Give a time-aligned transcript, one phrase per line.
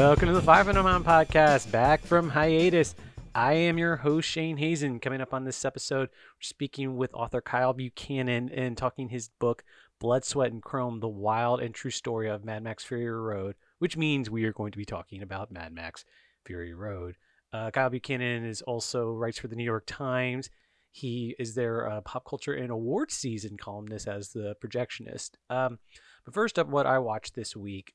[0.00, 2.94] Welcome to the Five and a Man podcast, back from hiatus.
[3.34, 4.98] I am your host, Shane Hazen.
[4.98, 9.62] Coming up on this episode, we're speaking with author Kyle Buchanan and talking his book,
[9.98, 13.98] Blood, Sweat, and Chrome The Wild and True Story of Mad Max Fury Road, which
[13.98, 16.06] means we are going to be talking about Mad Max
[16.46, 17.16] Fury Road.
[17.52, 20.48] Uh, Kyle Buchanan is also writes for the New York Times.
[20.90, 25.32] He is their uh, pop culture and award season columnist as the projectionist.
[25.50, 25.78] Um,
[26.24, 27.92] but first up, what I watched this week,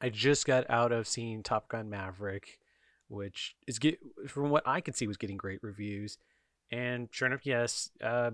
[0.00, 2.58] I just got out of seeing Top Gun Maverick,
[3.08, 6.18] which is get from what I can see was getting great reviews.
[6.72, 8.30] And sure enough, yes, uh,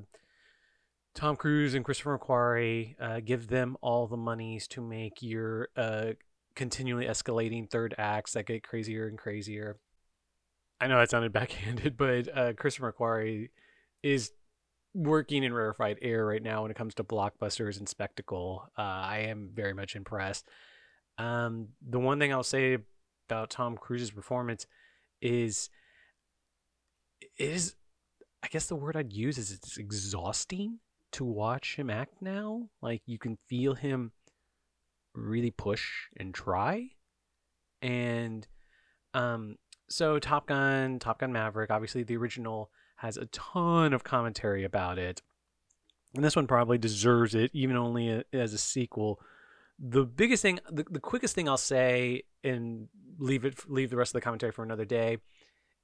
[1.15, 6.12] Tom Cruise and Christopher McQuarrie uh, give them all the monies to make your uh,
[6.55, 9.78] continually escalating third acts that get crazier and crazier.
[10.81, 13.48] I know that sounded backhanded, but uh, Christopher McQuarrie
[14.03, 14.33] is
[14.92, 18.70] working in rarefied air right now when it comes to blockbusters and spectacle.
[18.78, 20.48] Uh, I am very much impressed.
[21.19, 22.78] Um, the one thing I'll say
[23.28, 24.67] about Tom Cruise's performance
[25.20, 25.70] is
[27.20, 27.75] it is
[28.42, 30.78] I guess the word I'd use is it's exhausting
[31.12, 32.69] to watch him act now.
[32.83, 34.12] Like you can feel him
[35.14, 36.91] really push and try.
[37.83, 38.47] And
[39.14, 39.56] um
[39.89, 44.98] so Top Gun, Top Gun Maverick, obviously the original has a ton of commentary about
[44.98, 45.22] it.
[46.14, 49.20] And this one probably deserves it, even only as a sequel.
[49.78, 52.88] The biggest thing, the, the quickest thing I'll say, and
[53.19, 55.19] leave it, leave the rest of the commentary for another day,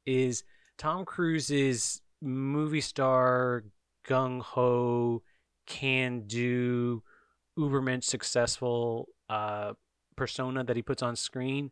[0.06, 0.44] is
[0.78, 3.64] Tom Cruise's movie star,
[4.06, 5.22] gung ho,
[5.66, 7.02] can do,
[7.58, 9.72] ubermensch successful uh,
[10.16, 11.70] persona that he puts on screen.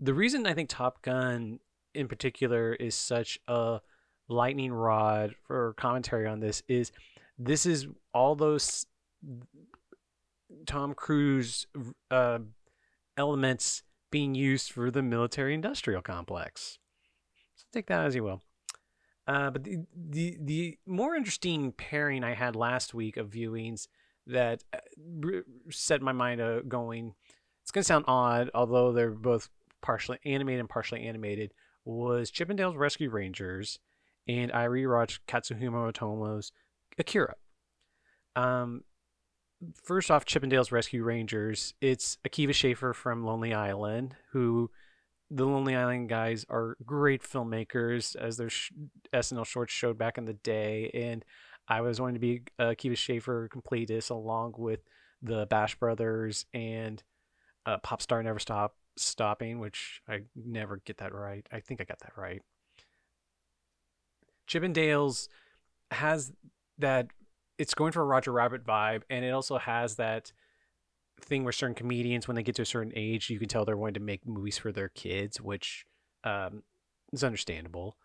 [0.00, 1.58] The reason I think Top Gun
[1.94, 3.80] in particular is such a
[4.28, 6.92] lightning rod for commentary on this is
[7.38, 8.86] this is all those
[10.66, 11.66] Tom Cruise
[12.10, 12.38] uh,
[13.16, 16.78] elements being used for the military industrial complex.
[17.56, 18.42] So take that as you will.
[19.26, 23.86] Uh, but the, the the more interesting pairing I had last week of viewings
[24.26, 24.78] that uh,
[25.70, 27.14] set my mind uh, going.
[27.62, 29.50] It's gonna sound odd, although they're both
[29.82, 31.52] partially animated and partially animated.
[31.84, 33.78] Was Chippendales Rescue Rangers
[34.28, 36.52] and I rewatched Katsuhiro Otomo's
[36.98, 37.34] Akira.
[38.36, 38.84] Um,
[39.82, 41.74] first off, Chippendales Rescue Rangers.
[41.80, 44.70] It's Akiva Schaffer from Lonely Island, who
[45.30, 48.72] the Lonely Island guys are great filmmakers, as their sh-
[49.12, 50.90] SNL shorts showed back in the day.
[50.94, 51.24] And
[51.68, 54.80] I was wanting to be uh, Akiva Schaffer completist along with
[55.22, 57.02] the Bash Brothers and
[57.66, 61.46] uh, Pop Star Never Stop Stopping, which I never get that right.
[61.52, 62.42] I think I got that right.
[64.48, 65.28] Chippendales
[65.90, 66.32] has
[66.78, 67.08] that
[67.58, 70.32] it's going for a Roger Rabbit vibe, and it also has that
[71.20, 73.76] thing where certain comedians, when they get to a certain age, you can tell they're
[73.76, 75.84] wanting to make movies for their kids, which
[76.24, 76.62] um,
[77.12, 77.96] is understandable.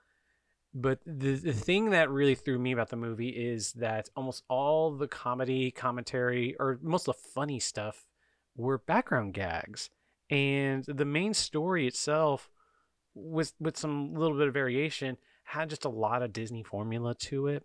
[0.74, 4.92] But the the thing that really threw me about the movie is that almost all
[4.92, 8.08] the comedy commentary, or most of the funny stuff,
[8.56, 9.92] were background gags,
[10.32, 12.50] and the main story itself
[13.14, 17.48] was with some little bit of variation had just a lot of Disney formula to
[17.48, 17.64] it.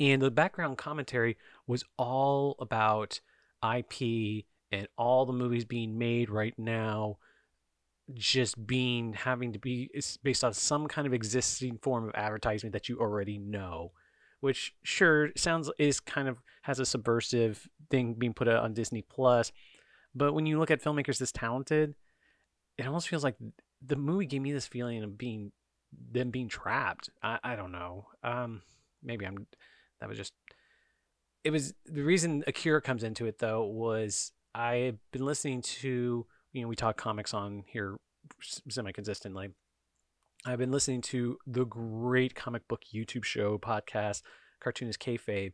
[0.00, 3.20] And the background commentary was all about
[3.62, 7.18] IP and all the movies being made right now
[8.14, 9.88] just being having to be
[10.24, 13.92] based on some kind of existing form of advertisement that you already know
[14.40, 19.02] which sure sounds is kind of has a subversive thing being put out on Disney
[19.02, 19.52] Plus
[20.12, 21.94] but when you look at filmmakers this talented
[22.78, 23.36] it almost feels like
[23.84, 25.52] the movie gave me this feeling of being
[26.12, 27.10] them being trapped.
[27.22, 28.06] I, I don't know.
[28.22, 28.62] Um,
[29.02, 29.46] maybe I'm.
[30.00, 30.32] That was just.
[31.42, 36.62] It was the reason Akira comes into it though was I've been listening to you
[36.62, 37.96] know we talk comics on here
[38.42, 39.50] semi consistently.
[40.46, 44.22] I've been listening to the great comic book YouTube show podcast,
[44.58, 45.52] Cartoonist Kayfabe,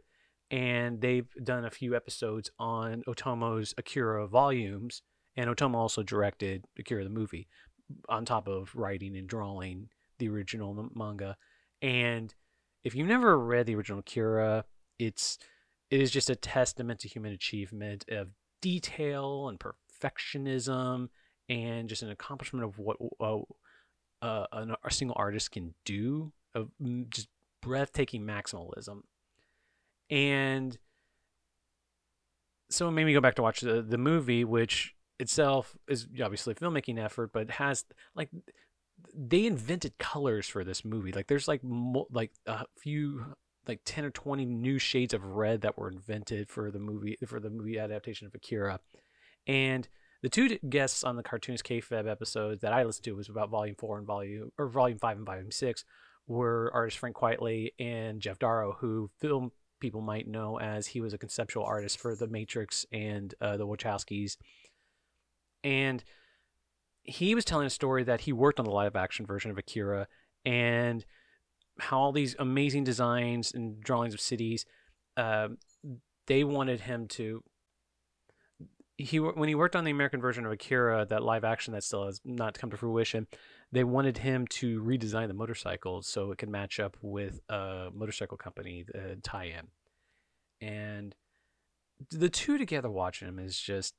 [0.50, 5.02] and they've done a few episodes on Otomo's Akira volumes,
[5.36, 7.48] and Otomo also directed Akira the movie,
[8.08, 9.88] on top of writing and drawing
[10.18, 11.36] the original manga.
[11.82, 12.32] And
[12.86, 14.62] if you've never read the original Kira,
[14.96, 15.38] it's
[15.90, 18.28] it is just a testament to human achievement of
[18.62, 21.08] detail and perfectionism
[21.48, 23.40] and just an accomplishment of what uh,
[24.22, 26.70] uh, a single artist can do of
[27.10, 27.26] just
[27.60, 29.00] breathtaking maximalism.
[30.08, 30.78] And
[32.70, 36.52] so it made me go back to watch the, the movie, which itself is obviously
[36.52, 37.84] a filmmaking effort, but has
[38.14, 38.28] like
[39.14, 41.12] they invented colors for this movie.
[41.12, 45.62] Like there's like mo- like a few like 10 or 20 new shades of red
[45.62, 48.80] that were invented for the movie for the movie adaptation of Akira.
[49.46, 49.88] And
[50.22, 53.76] the two guests on the cartoonist kayfabe episode that I listened to was about volume
[53.78, 55.84] four and volume or volume five and volume six
[56.26, 61.12] were artist Frank Quitely and Geof Darrow, who film people might know as he was
[61.12, 64.36] a conceptual artist for The Matrix and uh, The Wachowskis.
[65.62, 66.02] And
[67.06, 70.08] he was telling a story that he worked on the live action version of Akira
[70.44, 71.04] and
[71.78, 74.64] how all these amazing designs and drawings of cities,
[75.16, 75.48] uh,
[76.26, 77.42] they wanted him to.
[78.98, 82.06] He when he worked on the American version of Akira, that live action that still
[82.06, 83.26] has not come to fruition,
[83.70, 88.38] they wanted him to redesign the motorcycles so it could match up with a motorcycle
[88.38, 89.68] company uh, tie-in
[90.60, 91.14] and
[92.10, 93.94] the two together watching him is just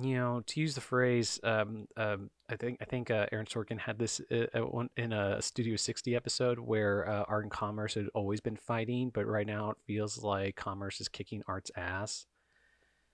[0.00, 3.78] you know to use the phrase um, um, i think i think uh, aaron sorkin
[3.78, 4.60] had this uh,
[4.96, 9.26] in a studio 60 episode where uh, art and commerce had always been fighting but
[9.26, 12.26] right now it feels like commerce is kicking art's ass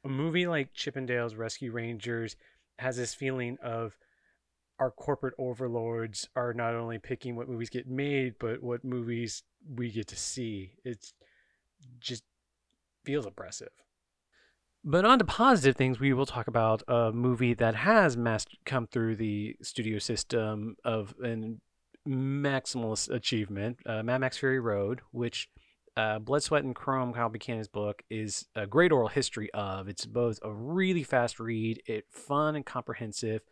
[0.05, 2.37] a movie like chippendales rescue rangers
[2.79, 3.97] has this feeling of
[4.81, 9.43] our corporate overlords are not only picking what movies get made, but what movies
[9.77, 10.73] we get to see.
[10.85, 11.13] It's
[12.01, 12.25] just
[13.05, 13.69] feels oppressive.
[14.83, 18.87] But on to positive things, we will talk about a movie that has mass- come
[18.87, 21.61] through the studio system of an
[22.09, 25.51] maximalist achievement, uh, Mad Max Fury Road, which
[25.97, 29.89] uh, Blood, Sweat, and Chrome, Kyle Buchanan's book, is a great oral history of.
[29.89, 33.43] It's both a really fast read, it fun and comprehensive,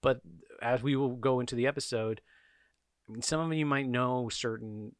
[0.00, 0.20] but
[0.62, 2.20] as we will go into the episode,
[3.20, 4.92] some of you might know certain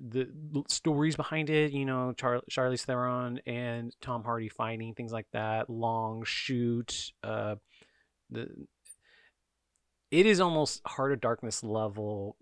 [0.00, 0.28] the
[0.68, 1.72] stories behind it.
[1.72, 5.68] You know, Char- Charlize Theron and Tom Hardy fighting things like that.
[5.68, 7.12] Long shoot.
[7.22, 7.56] Uh,
[8.30, 8.48] the
[10.10, 12.36] it is almost Heart of Darkness level.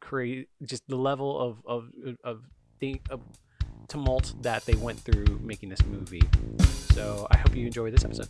[0.00, 1.90] Create just the level of of
[2.24, 2.42] of
[2.80, 3.20] the of
[3.88, 6.22] tumult that they went through making this movie.
[6.92, 8.28] So I hope you enjoy this episode.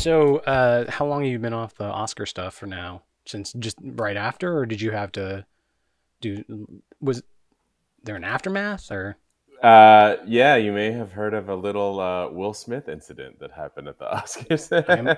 [0.00, 3.02] So, uh, how long have you been off the Oscar stuff for now?
[3.26, 5.44] Since just right after, or did you have to
[6.22, 6.42] do?
[7.02, 7.22] Was
[8.02, 9.18] there an aftermath, or?
[9.62, 13.88] Uh, yeah, you may have heard of a little uh, Will Smith incident that happened
[13.88, 14.72] at the Oscars.
[14.88, 15.08] I'm,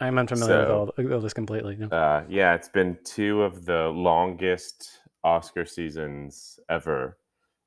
[0.00, 1.76] I'm unfamiliar so, with all, all, this completely.
[1.76, 1.86] No.
[1.86, 7.16] Uh, yeah, it's been two of the longest Oscar seasons ever.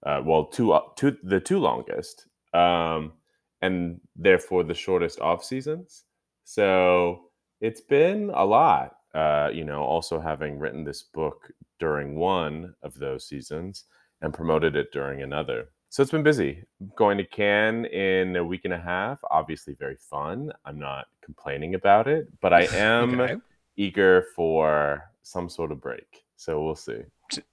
[0.06, 3.14] Uh, well, two, uh, two, the two longest, um,
[3.62, 6.04] and therefore the shortest off seasons.
[6.50, 7.24] So
[7.60, 8.96] it's been a lot.
[9.14, 13.84] Uh, you know, also having written this book during one of those seasons
[14.22, 15.68] and promoted it during another.
[15.90, 16.64] So it's been busy.
[16.96, 20.54] Going to Cannes in a week and a half, obviously very fun.
[20.64, 23.36] I'm not complaining about it, but I am okay.
[23.76, 26.24] eager for some sort of break.
[26.38, 27.02] So we'll see.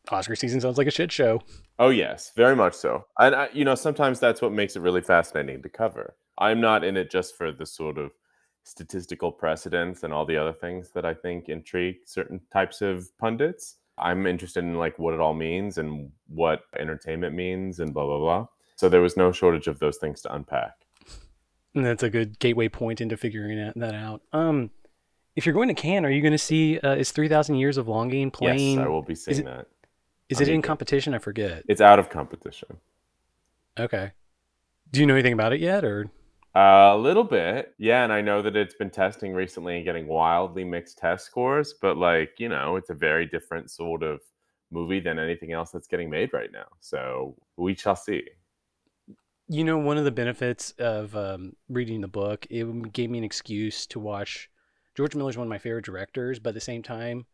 [0.08, 1.42] Oscar season sounds like a shit show.
[1.80, 3.06] Oh yes, very much so.
[3.18, 6.14] And I, you know, sometimes that's what makes it really fascinating to cover.
[6.38, 8.12] I'm not in it just for the sort of
[8.64, 13.76] statistical precedents and all the other things that I think intrigue certain types of pundits.
[13.96, 18.18] I'm interested in like what it all means and what entertainment means and blah blah
[18.18, 18.46] blah.
[18.76, 20.72] So there was no shortage of those things to unpack.
[21.74, 24.22] And that's a good gateway point into figuring that out.
[24.32, 24.70] Um,
[25.36, 27.76] if you're going to Cannes, are you going to see uh, is Three Thousand Years
[27.76, 28.78] of Longing playing?
[28.78, 29.66] Yes, I will be seeing is it, that.
[30.28, 31.14] Is it in competition?
[31.14, 31.64] I forget.
[31.68, 32.78] It's out of competition.
[33.78, 34.12] Okay.
[34.90, 36.08] Do you know anything about it yet, or?
[36.56, 40.62] A little bit, yeah, and I know that it's been testing recently and getting wildly
[40.62, 44.20] mixed test scores, but like, you know, it's a very different sort of
[44.70, 46.66] movie than anything else that's getting made right now.
[46.80, 48.22] So we shall see.
[49.48, 53.24] You know, one of the benefits of um, reading the book, it gave me an
[53.24, 54.48] excuse to watch.
[54.94, 57.26] George Miller's one of my favorite directors, but at the same time,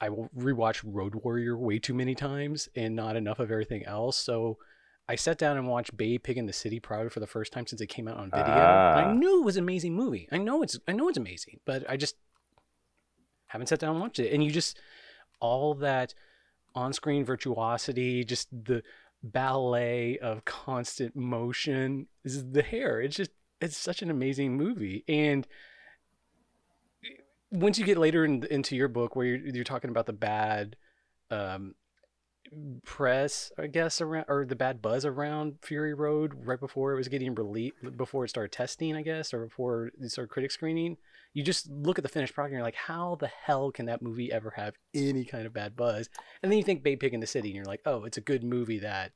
[0.00, 4.16] I will rewatch Road Warrior way too many times and not enough of everything else.
[4.16, 4.56] So
[5.08, 7.66] I sat down and watched Babe Pig in the City probably for the first time
[7.66, 8.46] since it came out on video.
[8.46, 9.12] I ah.
[9.12, 10.28] knew it was an amazing movie.
[10.32, 12.16] I know it's I know it's amazing, but I just
[13.46, 14.32] haven't sat down and watched it.
[14.32, 14.78] And you just
[15.40, 16.14] all that
[16.74, 18.82] on-screen virtuosity, just the
[19.22, 23.00] ballet of constant motion is the hair.
[23.00, 23.30] It's just
[23.60, 25.04] it's such an amazing movie.
[25.06, 25.46] And
[27.50, 30.76] once you get later in, into your book where you're, you're talking about the bad
[31.30, 31.74] um,
[32.84, 37.08] press, I guess, around or the bad buzz around Fury Road right before it was
[37.08, 40.96] getting released, before it started testing, I guess, or before it started critic screening.
[41.32, 44.02] You just look at the finished product and you're like, how the hell can that
[44.02, 46.08] movie ever have any kind of bad buzz?
[46.42, 48.20] And then you think Babe Pig in the City, and you're like, oh, it's a
[48.22, 49.12] good movie that.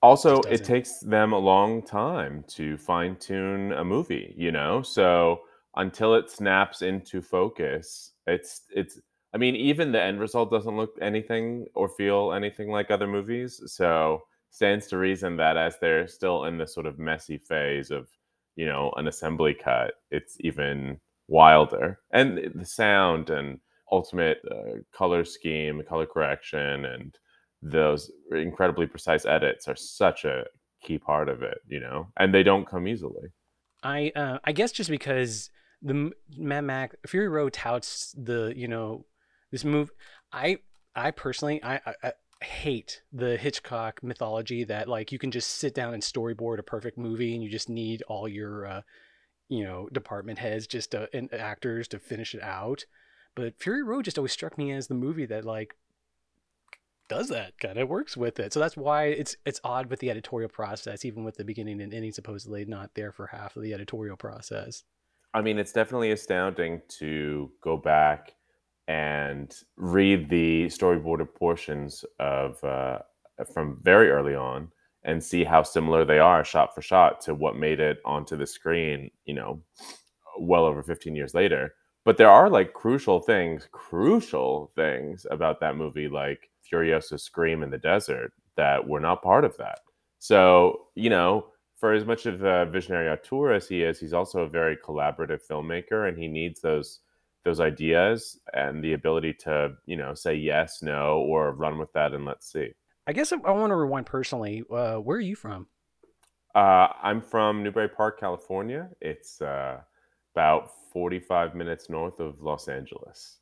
[0.00, 4.82] Also, it takes them a long time to fine tune a movie, you know?
[4.82, 5.40] So
[5.74, 9.00] until it snaps into focus, it's it's
[9.38, 13.62] I mean, even the end result doesn't look anything or feel anything like other movies.
[13.66, 18.08] So stands to reason that as they're still in this sort of messy phase of,
[18.56, 22.00] you know, an assembly cut, it's even wilder.
[22.10, 23.60] And the sound and
[23.92, 27.16] ultimate uh, color scheme, color correction, and
[27.62, 30.46] those incredibly precise edits are such a
[30.82, 33.28] key part of it, you know, and they don't come easily.
[33.84, 39.04] I uh, I guess just because the Mad Max Fury Road touts the you know
[39.50, 39.90] this move.
[40.32, 40.58] I
[40.94, 45.74] I personally I, I, I hate the Hitchcock mythology that like you can just sit
[45.74, 48.80] down and storyboard a perfect movie and you just need all your uh,
[49.48, 52.84] you know department heads just to, and actors to finish it out.
[53.34, 55.76] But Fury Road just always struck me as the movie that like
[57.08, 58.52] does that kind of works with it.
[58.52, 61.92] So that's why it's it's odd with the editorial process, even with the beginning and
[61.92, 64.84] ending supposedly not there for half of the editorial process.
[65.34, 68.32] I mean, it's definitely astounding to go back
[68.88, 72.98] and read the storyboarded portions of uh,
[73.52, 74.72] from very early on
[75.04, 78.46] and see how similar they are shot for shot to what made it onto the
[78.46, 79.62] screen you know
[80.40, 81.74] well over 15 years later.
[82.04, 87.70] But there are like crucial things crucial things about that movie like furiosa's scream in
[87.70, 89.80] the desert that were not part of that.
[90.18, 94.40] So you know for as much of a visionary auteur as he is he's also
[94.40, 97.00] a very collaborative filmmaker and he needs those
[97.44, 102.12] those ideas and the ability to you know say yes no or run with that
[102.12, 102.68] and let's see.
[103.06, 105.66] I guess i, I want to rewind personally uh, where are you from?
[106.54, 108.88] Uh, i'm from newbury park california.
[109.00, 109.80] It's uh,
[110.34, 113.38] about 45 minutes north of los angeles.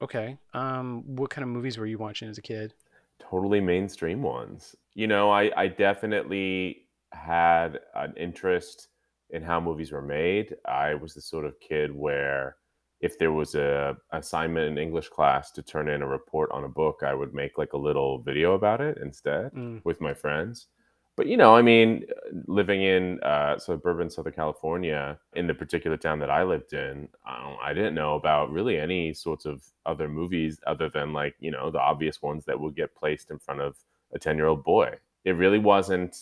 [0.00, 2.74] Okay um, what kind of movies were you watching as a kid?
[3.18, 4.76] Totally mainstream ones.
[4.94, 8.88] You know i, I definitely had an interest
[9.30, 10.54] in how movies were made.
[10.66, 12.56] I was the sort of kid where
[13.02, 16.68] if there was a assignment in English class to turn in a report on a
[16.68, 19.84] book, I would make like a little video about it instead mm.
[19.84, 20.68] with my friends.
[21.16, 22.06] But you know, I mean,
[22.46, 27.56] living in uh, suburban Southern California, in the particular town that I lived in, I,
[27.62, 31.70] I didn't know about really any sorts of other movies other than like you know
[31.70, 33.76] the obvious ones that would get placed in front of
[34.14, 34.94] a ten-year-old boy.
[35.24, 36.16] It really wasn't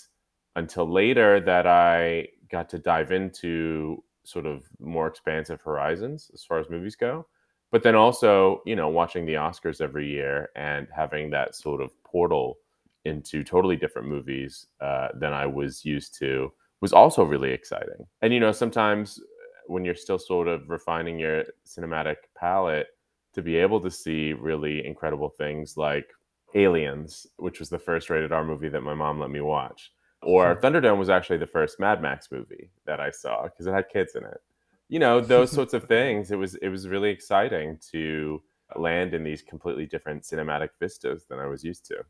[0.57, 6.59] until later that I got to dive into sort of more expansive horizons as far
[6.59, 7.27] as movies go.
[7.71, 11.91] But then also, you know, watching the Oscars every year and having that sort of
[12.03, 12.59] portal
[13.05, 18.07] into totally different movies uh, than I was used to was also really exciting.
[18.23, 19.21] And you know, sometimes
[19.67, 22.89] when you're still sort of refining your cinematic palette,
[23.33, 26.11] to be able to see really incredible things like
[26.55, 30.57] Aliens, which was the first rated R movie that my mom let me watch, or
[30.57, 34.15] Thunderdome was actually the first Mad Max movie that I saw because it had kids
[34.15, 34.41] in it.
[34.89, 36.31] You know, those sorts of things.
[36.31, 38.43] It was it was really exciting to
[38.77, 42.05] land in these completely different cinematic vistas than I was used to.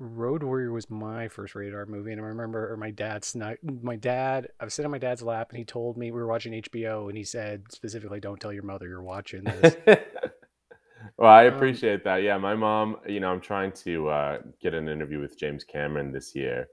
[0.00, 3.96] Road Warrior was my first rated R movie, and I remember my dad's snuck my
[3.96, 4.48] dad.
[4.60, 7.08] I was sitting on my dad's lap, and he told me we were watching HBO,
[7.08, 9.76] and he said specifically, "Don't tell your mother you're watching this."
[11.16, 12.22] well, I um, appreciate um, that.
[12.22, 12.98] Yeah, my mom.
[13.08, 16.68] You know, I'm trying to uh, get an interview with James Cameron this year,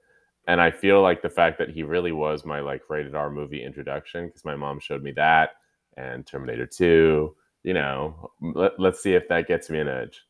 [0.48, 3.64] and I feel like the fact that he really was my like rated R movie
[3.64, 5.52] introduction because my mom showed me that
[5.98, 7.36] and Terminator 2.
[7.64, 10.22] You know, let, let's see if that gets me an edge.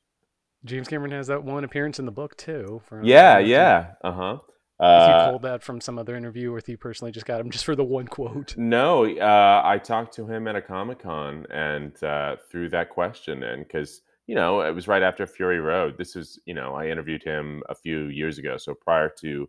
[0.64, 2.82] James Cameron has that one appearance in the book too.
[3.04, 4.38] yeah, yeah, uh huh.
[4.80, 5.24] uh huh.
[5.26, 7.66] you pulled that from some other interview, or if you personally just got him just
[7.66, 8.56] for the one quote?
[8.58, 13.44] No, uh, I talked to him at a Comic Con and uh, threw that question
[13.44, 15.98] in because you know it was right after Fury Road.
[15.98, 19.48] This is you know I interviewed him a few years ago, so prior to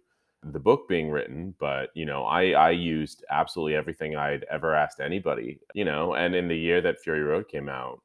[0.52, 5.00] the book being written, but you know, I I used absolutely everything I'd ever asked
[5.00, 8.00] anybody, you know, and in the year that Fury Road came out,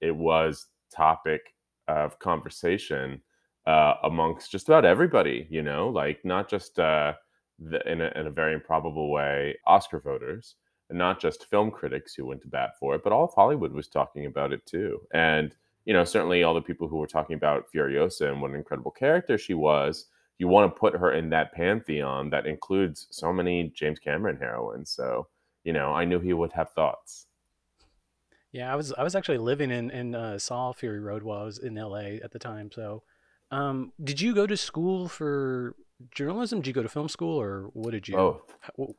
[0.00, 1.54] it was topic
[1.88, 3.20] of conversation
[3.66, 7.12] uh, amongst just about everybody, you know, like not just uh,
[7.58, 10.56] the, in, a, in a very improbable way, Oscar voters,
[10.88, 13.72] and not just film critics who went to bat for it, but all of Hollywood
[13.72, 15.00] was talking about it too.
[15.12, 18.56] And, you know, certainly all the people who were talking about Furiosa and what an
[18.56, 20.06] incredible character she was
[20.38, 24.90] you want to put her in that pantheon that includes so many James Cameron heroines.
[24.90, 25.28] So,
[25.64, 27.26] you know, I knew he would have thoughts.
[28.52, 31.44] Yeah, I was I was actually living in in uh, saw Fury Road while I
[31.44, 32.70] was in LA at the time.
[32.72, 33.02] So,
[33.50, 35.74] um, did you go to school for
[36.14, 36.60] journalism?
[36.60, 38.16] Did you go to film school, or what did you?
[38.16, 38.54] Both.
[38.78, 38.94] Okay.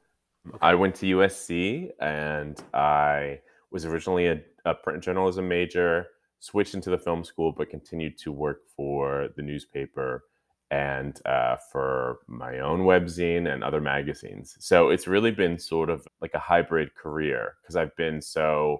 [0.61, 3.39] I went to USC, and I
[3.71, 6.07] was originally a, a print journalism major.
[6.39, 10.23] Switched into the film school, but continued to work for the newspaper
[10.69, 14.55] and uh, for my own webzine and other magazines.
[14.59, 18.79] So it's really been sort of like a hybrid career because I've been so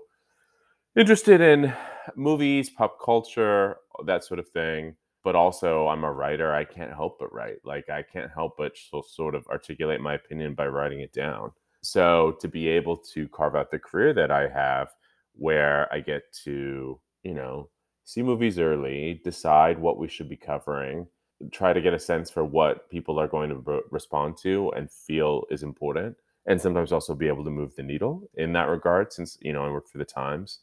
[0.98, 1.74] interested in
[2.16, 4.96] movies, pop culture, that sort of thing.
[5.24, 6.54] But also, I'm a writer.
[6.54, 7.58] I can't help but write.
[7.66, 8.78] Like, I can't help but
[9.08, 11.52] sort of articulate my opinion by writing it down.
[11.82, 14.90] So, to be able to carve out the career that I have,
[15.34, 17.70] where I get to, you know,
[18.06, 21.08] see movies early, decide what we should be covering,
[21.52, 24.90] try to get a sense for what people are going to re- respond to and
[24.90, 29.12] feel is important, and sometimes also be able to move the needle in that regard,
[29.12, 30.60] since, you know, I work for the Times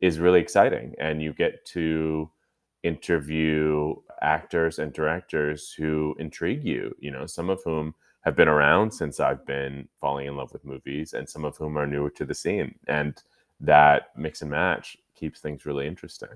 [0.00, 0.94] is really exciting.
[0.98, 2.30] And you get to
[2.82, 8.92] interview actors and directors who intrigue you, you know, some of whom have been around
[8.92, 12.24] since I've been falling in love with movies, and some of whom are newer to
[12.24, 12.74] the scene.
[12.86, 13.20] And
[13.60, 16.28] that mix and match keeps things really interesting.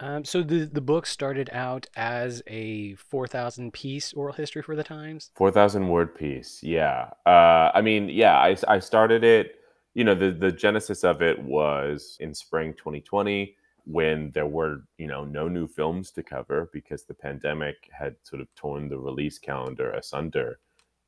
[0.00, 4.74] Um, so the the book started out as a four thousand piece oral history for
[4.74, 5.30] the Times.
[5.34, 7.10] Four thousand word piece, yeah.
[7.26, 9.60] Uh, I mean, yeah, I, I started it
[9.94, 15.06] you know the the genesis of it was in spring 2020 when there were you
[15.06, 19.38] know no new films to cover because the pandemic had sort of torn the release
[19.38, 20.58] calendar asunder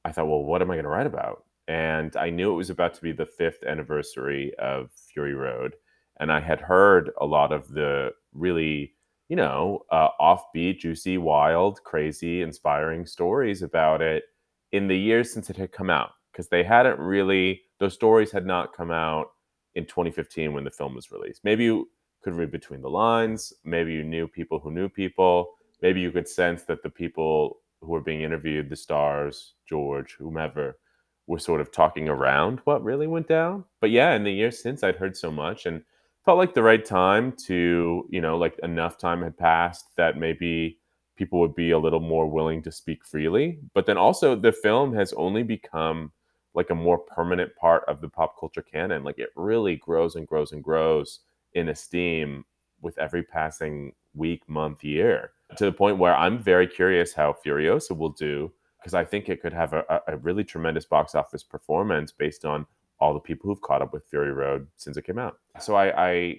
[0.05, 2.71] i thought well what am i going to write about and i knew it was
[2.71, 5.75] about to be the fifth anniversary of fury road
[6.19, 8.93] and i had heard a lot of the really
[9.29, 14.25] you know uh, offbeat juicy wild crazy inspiring stories about it
[14.73, 18.47] in the years since it had come out because they hadn't really those stories had
[18.47, 19.29] not come out
[19.75, 21.43] in 2015 when the film was released.
[21.45, 21.91] Maybe you
[22.23, 23.53] could read between the lines.
[23.65, 25.55] Maybe you knew people who knew people.
[25.81, 30.79] Maybe you could sense that the people who were being interviewed, the stars, George, whomever,
[31.27, 33.65] were sort of talking around what really went down.
[33.81, 35.83] But yeah, in the years since, I'd heard so much and
[36.25, 40.79] felt like the right time to, you know, like enough time had passed that maybe
[41.17, 43.59] people would be a little more willing to speak freely.
[43.75, 46.13] But then also, the film has only become
[46.55, 49.05] like a more permanent part of the pop culture canon.
[49.05, 51.21] Like it really grows and grows and grows
[51.55, 52.45] in esteem
[52.81, 57.97] with every passing week, month, year to the point where I'm very curious how Furiosa
[57.97, 62.11] will do because I think it could have a, a, really tremendous box office performance
[62.11, 62.67] based on
[63.03, 65.39] all the people who've caught up with Fury Road since it came out.
[65.59, 66.37] So I, I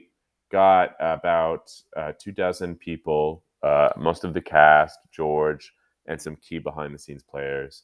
[0.50, 5.74] got about uh, two dozen people, uh, most of the cast, George,
[6.06, 7.84] and some key behind the scenes players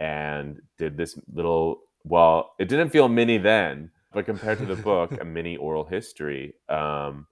[0.00, 5.10] and did this little well it didn't feel mini then but compared to the book
[5.20, 7.26] a mini oral history um,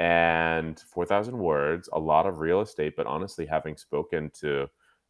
[0.00, 4.66] and 4000 words a lot of real estate but honestly having spoken to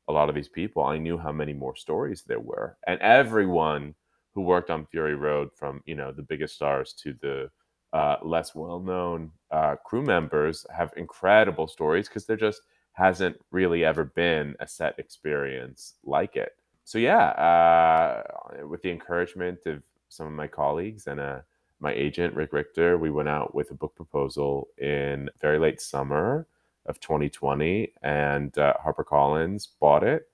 [0.09, 3.95] a lot of these people i knew how many more stories there were and everyone
[4.35, 7.51] who worked on fury road from you know the biggest stars to the
[7.93, 12.63] uh, less well-known uh, crew members have incredible stories because there just
[12.93, 16.53] hasn't really ever been a set experience like it
[16.91, 21.39] so yeah, uh, with the encouragement of some of my colleagues and uh,
[21.79, 26.49] my agent Rick Richter, we went out with a book proposal in very late summer
[26.87, 30.31] of 2020, and uh, HarperCollins bought it,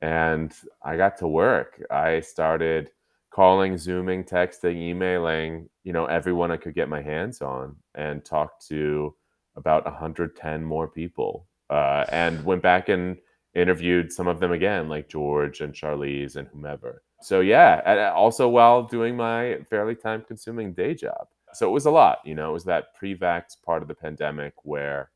[0.00, 1.80] and I got to work.
[1.92, 2.90] I started
[3.30, 8.66] calling, zooming, texting, emailing, you know, everyone I could get my hands on, and talked
[8.68, 9.14] to
[9.56, 13.16] about 110 more people, uh, and went back and
[13.54, 17.02] interviewed some of them again, like George and Charlize and whomever.
[17.22, 21.28] So yeah, also while doing my fairly time consuming day job.
[21.52, 24.54] So it was a lot, you know, it was that pre-vax part of the pandemic
[24.62, 25.10] where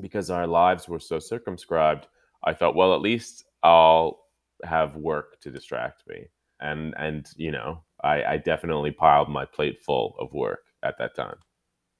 [0.00, 2.06] because our lives were so circumscribed,
[2.44, 4.20] I thought, well, at least I'll
[4.64, 6.28] have work to distract me.
[6.60, 11.16] And and you know, I, I definitely piled my plate full of work at that
[11.16, 11.36] time.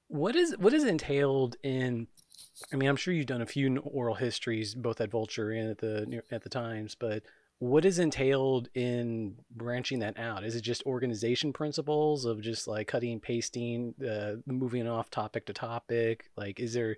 [0.08, 2.06] What is what is entailed in
[2.72, 5.78] I mean, I'm sure you've done a few oral histories, both at Vulture and at
[5.78, 6.94] the at the Times.
[6.94, 7.24] But
[7.58, 10.44] what is entailed in branching that out?
[10.44, 15.52] Is it just organization principles of just like cutting pasting, uh, moving off topic to
[15.52, 16.30] topic?
[16.36, 16.96] Like, is there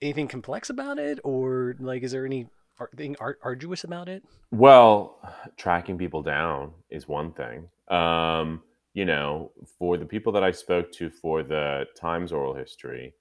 [0.00, 2.48] anything complex about it, or like, is there any
[2.96, 4.22] thing arduous about it?
[4.50, 5.18] Well,
[5.56, 7.68] tracking people down is one thing.
[7.88, 8.62] Um,
[8.94, 13.14] you know, for the people that I spoke to for the Times oral history,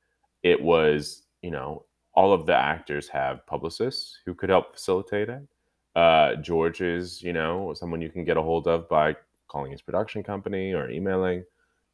[0.43, 5.47] it was, you know, all of the actors have publicists who could help facilitate it.
[5.95, 9.15] Uh, George is, you know, someone you can get a hold of by
[9.47, 11.43] calling his production company or emailing.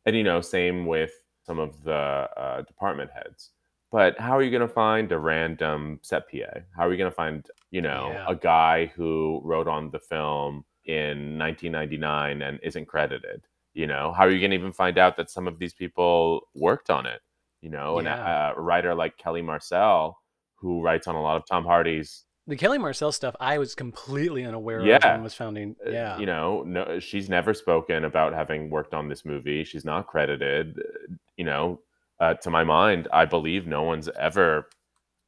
[0.05, 1.11] And, you know, same with
[1.45, 3.51] some of the uh, department heads.
[3.91, 6.59] But how are you going to find a random set PA?
[6.75, 8.25] How are you going to find, you know, yeah.
[8.27, 13.45] a guy who wrote on the film in 1999 and isn't credited?
[13.73, 16.47] You know, how are you going to even find out that some of these people
[16.53, 17.21] worked on it?
[17.61, 17.99] you know, yeah.
[17.99, 20.21] and a, a, writer like Kelly Marcel,
[20.55, 22.25] who writes on a lot of Tom Hardy's.
[22.45, 24.97] The Kelly Marcel stuff, I was completely unaware Yeah.
[24.97, 25.75] of when it was founding.
[25.85, 26.17] uh, Yeah.
[26.17, 29.63] You know, no, she's never spoken about having worked on this movie.
[29.63, 30.79] She's not credited.
[30.79, 31.81] uh, You know,
[32.19, 34.67] uh, to my mind, I believe no one's ever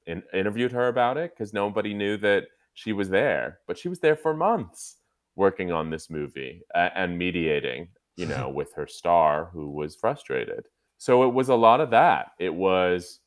[0.06, 3.60] in, interviewed her about it because nobody knew that she was there.
[3.68, 4.98] But she was there for months
[5.36, 10.66] working on this movie uh, and mediating, you know, with her star who was frustrated.
[10.98, 12.32] So it was a lot of that.
[12.40, 13.20] It was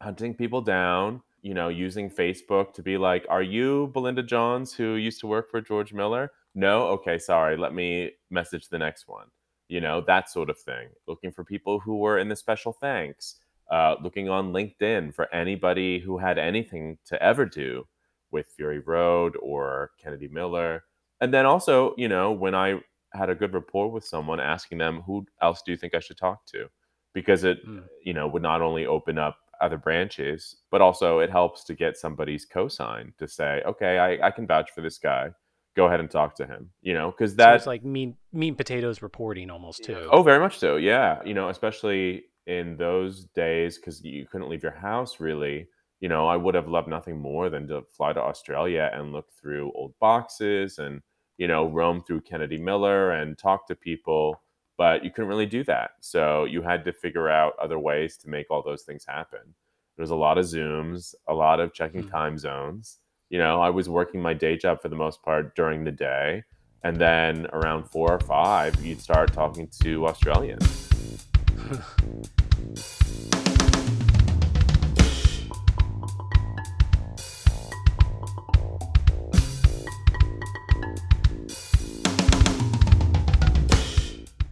[0.00, 4.94] hunting people down, you know, using Facebook to be like, Are you Belinda Johns who
[4.94, 6.30] used to work for George Miller?
[6.54, 6.84] No?
[6.88, 7.56] Okay, sorry.
[7.56, 9.26] Let me message the next one.
[9.68, 10.88] You know, that sort of thing.
[11.06, 13.36] Looking for people who were in the special thanks,
[13.70, 17.86] uh, looking on LinkedIn for anybody who had anything to ever do
[18.30, 20.84] with Fury Road or Kennedy Miller.
[21.20, 22.80] And then also, you know, when I
[23.14, 26.18] had a good rapport with someone, asking them, Who else do you think I should
[26.18, 26.68] talk to?
[27.14, 27.84] Because it, Mm.
[28.02, 31.96] you know, would not only open up other branches, but also it helps to get
[31.96, 35.30] somebody's cosign to say, okay, I, I can vouch for this guy.
[35.76, 36.70] Go ahead and talk to him.
[36.82, 40.08] You know, because So like meat, meat and potatoes reporting almost too.
[40.12, 40.76] Oh, very much so.
[40.76, 41.20] Yeah.
[41.24, 45.66] You know, especially in those days because you couldn't leave your house really.
[46.00, 49.26] You know, I would have loved nothing more than to fly to Australia and look
[49.40, 51.00] through old boxes and,
[51.38, 54.42] you know, roam through Kennedy Miller and talk to people.
[54.76, 55.92] But you couldn't really do that.
[56.00, 59.54] So you had to figure out other ways to make all those things happen.
[59.96, 62.08] There's a lot of Zooms, a lot of checking Hmm.
[62.10, 62.98] time zones.
[63.34, 66.44] You know, I was working my day job for the most part during the day.
[66.84, 70.64] And then around four or five, you'd start talking to Australians.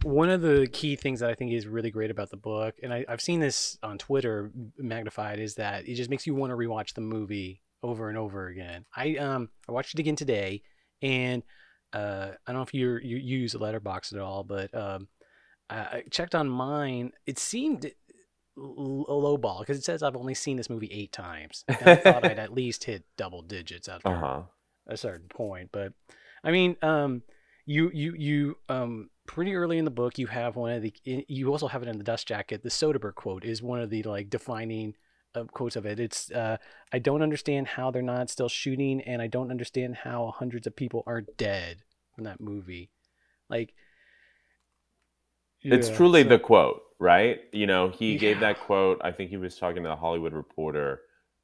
[0.03, 2.93] One of the key things that I think is really great about the book, and
[2.93, 6.57] I, I've seen this on Twitter magnified, is that it just makes you want to
[6.57, 8.85] rewatch the movie over and over again.
[8.95, 10.63] I um I watched it again today,
[11.01, 11.43] and
[11.93, 15.07] uh, I don't know if you're, you you use a Letterboxd at all, but um,
[15.69, 17.11] I I checked on mine.
[17.27, 17.85] It seemed
[18.57, 21.65] l- a low ball because it says I've only seen this movie eight times.
[21.79, 24.41] And I thought I'd at least hit double digits after Uh huh.
[24.87, 25.69] a certain point.
[25.71, 25.93] But
[26.43, 27.21] I mean, um,
[27.65, 31.49] you you you um pretty early in the book you have one of the you
[31.49, 32.63] also have it in the dust jacket.
[32.63, 34.95] The Soderbergh quote is one of the like defining
[35.35, 35.99] uh, quotes of it.
[35.99, 36.57] It's uh,
[36.91, 40.75] I don't understand how they're not still shooting, and I don't understand how hundreds of
[40.75, 41.77] people aren't dead
[42.15, 42.89] from that movie.
[43.49, 43.73] Like.
[45.65, 47.39] It's truly so- the quote, right?
[47.53, 48.99] You know, he gave that quote.
[49.01, 51.01] I think he was talking to the Hollywood Reporter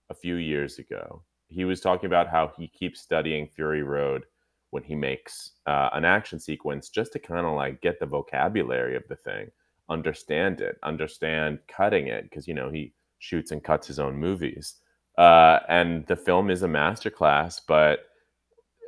[0.10, 1.23] a few years ago.
[1.47, 4.25] He was talking about how he keeps studying Fury Road
[4.71, 8.95] when he makes uh, an action sequence just to kind of like get the vocabulary
[8.95, 9.49] of the thing,
[9.88, 14.75] understand it, understand cutting it, because, you know, he shoots and cuts his own movies.
[15.17, 18.05] Uh, and the film is a masterclass, but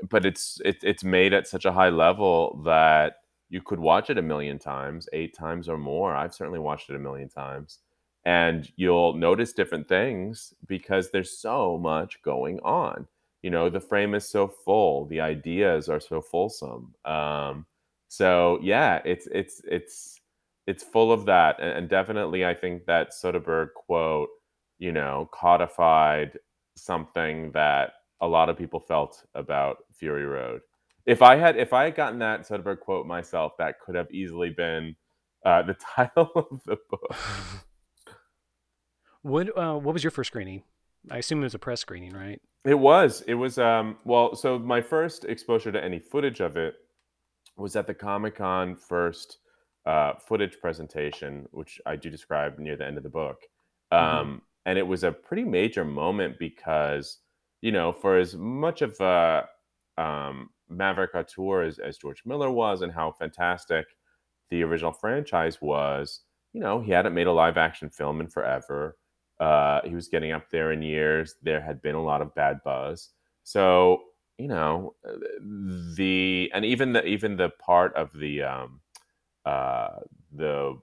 [0.09, 3.17] but it's it, it's made at such a high level that
[3.49, 6.15] you could watch it a million times, eight times or more.
[6.15, 7.79] I've certainly watched it a million times,
[8.25, 13.07] and you'll notice different things because there's so much going on.
[13.43, 16.93] You know, the frame is so full, the ideas are so fulsome.
[17.03, 17.65] Um,
[18.07, 20.20] so yeah, it's it's it's
[20.67, 24.29] it's full of that, and, and definitely, I think that Soderbergh quote,
[24.79, 26.37] you know, codified
[26.75, 30.61] something that a lot of people felt about Fury Road.
[31.05, 34.49] If I had if I had gotten that Soderbergh quote myself, that could have easily
[34.49, 34.95] been
[35.45, 37.15] uh, the title of the book.
[39.23, 40.63] What uh, what was your first screening?
[41.09, 42.41] I assume it was a press screening, right?
[42.65, 43.21] It was.
[43.27, 43.57] It was.
[43.57, 43.97] Um.
[44.03, 46.75] Well, so my first exposure to any footage of it
[47.57, 49.37] was at the Comic Con first
[49.85, 53.43] uh, footage presentation, which I do describe near the end of the book.
[53.91, 57.17] Um, And it was a pretty major moment because,
[57.61, 59.47] you know, for as much of a
[59.97, 63.87] um, Maverick Auteur as, as George Miller was and how fantastic
[64.51, 66.21] the original franchise was,
[66.53, 68.97] you know, he hadn't made a live action film in forever.
[69.39, 71.35] Uh, he was getting up there in years.
[71.41, 73.09] There had been a lot of bad buzz.
[73.43, 74.03] So,
[74.37, 75.15] you know, uh,
[75.95, 78.80] the and even the even the part of the um,
[79.45, 79.89] uh,
[80.35, 80.77] the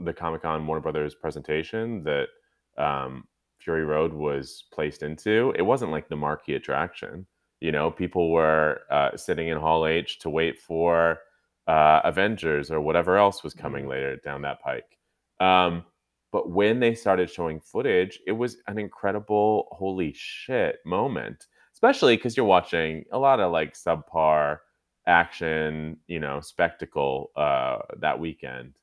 [0.00, 2.28] the Comic Con Warner Brothers presentation that
[2.76, 3.24] um,
[3.58, 7.26] Fury Road was placed into, it wasn't like the marquee attraction.
[7.60, 11.20] You know, people were uh, sitting in Hall H to wait for
[11.68, 13.88] uh, Avengers or whatever else was coming Mhm.
[13.90, 14.98] later down that pike.
[15.38, 15.84] Um,
[16.32, 22.36] but when they started showing footage, it was an incredible holy shit moment, especially because
[22.36, 24.58] you're watching a lot of like subpar
[25.06, 28.74] action, you know, spectacle uh, that weekend.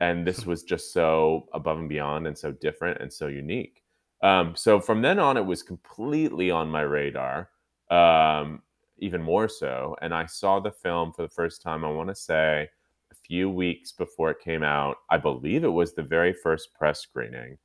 [0.00, 3.82] And this was just so above and beyond and so different and so unique.
[4.22, 7.50] Um, so from then on, it was completely on my radar,
[7.90, 8.62] um,
[8.98, 9.96] even more so.
[10.02, 11.84] And I saw the film for the first time.
[11.84, 12.68] I want to say
[13.10, 14.98] a few weeks before it came out.
[15.10, 17.58] I believe it was the very first press screening.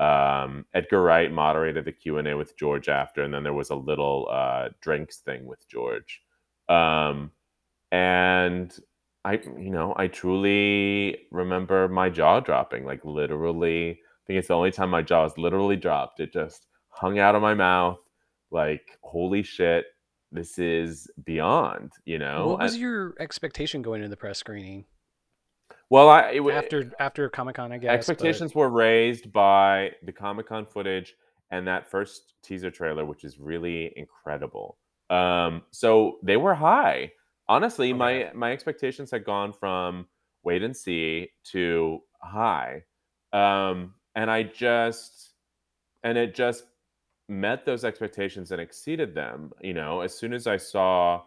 [0.00, 3.70] Um, Edgar Wright moderated the Q and A with George after, and then there was
[3.70, 6.22] a little uh, drinks thing with George.
[6.68, 7.32] Um,
[7.92, 8.76] and
[9.24, 13.90] I, you know, I truly remember my jaw dropping, like literally.
[13.90, 16.20] I think it's the only time my jaw has literally dropped.
[16.20, 18.00] It just hung out of my mouth,
[18.50, 19.86] like holy shit,
[20.32, 21.92] this is beyond.
[22.04, 24.84] You know, what was and, your expectation going into the press screening?
[25.90, 28.60] Well, I it, after after Comic Con, I guess expectations but...
[28.60, 31.14] were raised by the Comic Con footage
[31.50, 34.76] and that first teaser trailer, which is really incredible.
[35.08, 37.12] Um, so they were high
[37.48, 37.98] honestly, okay.
[37.98, 40.06] my my expectations had gone from
[40.44, 42.82] wait and see to high,
[43.32, 45.34] um, and I just
[46.02, 46.64] and it just
[47.28, 49.52] met those expectations and exceeded them.
[49.60, 51.22] You know, as soon as I saw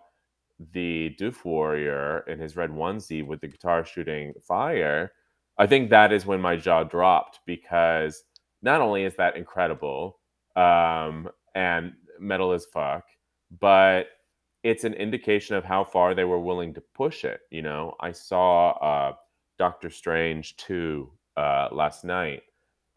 [0.74, 5.12] the Doof Warrior in his red onesie with the guitar shooting fire,
[5.58, 8.24] I think that is when my jaw dropped because
[8.62, 10.20] not only is that incredible
[10.56, 13.04] um, and metal as fuck,
[13.60, 14.08] but
[14.64, 17.42] it's an indication of how far they were willing to push it.
[17.50, 19.14] You know, I saw uh,
[19.58, 22.44] Doctor Strange 2 uh, last night,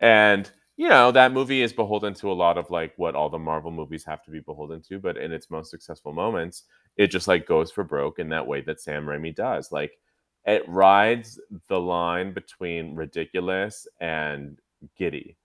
[0.00, 3.38] and you know that movie is beholden to a lot of like what all the
[3.38, 6.64] Marvel movies have to be beholden to, but in its most successful moments,
[6.96, 9.72] it just like goes for broke in that way that Sam Raimi does.
[9.72, 9.98] Like
[10.44, 14.58] it rides the line between ridiculous and
[14.98, 15.36] giddy.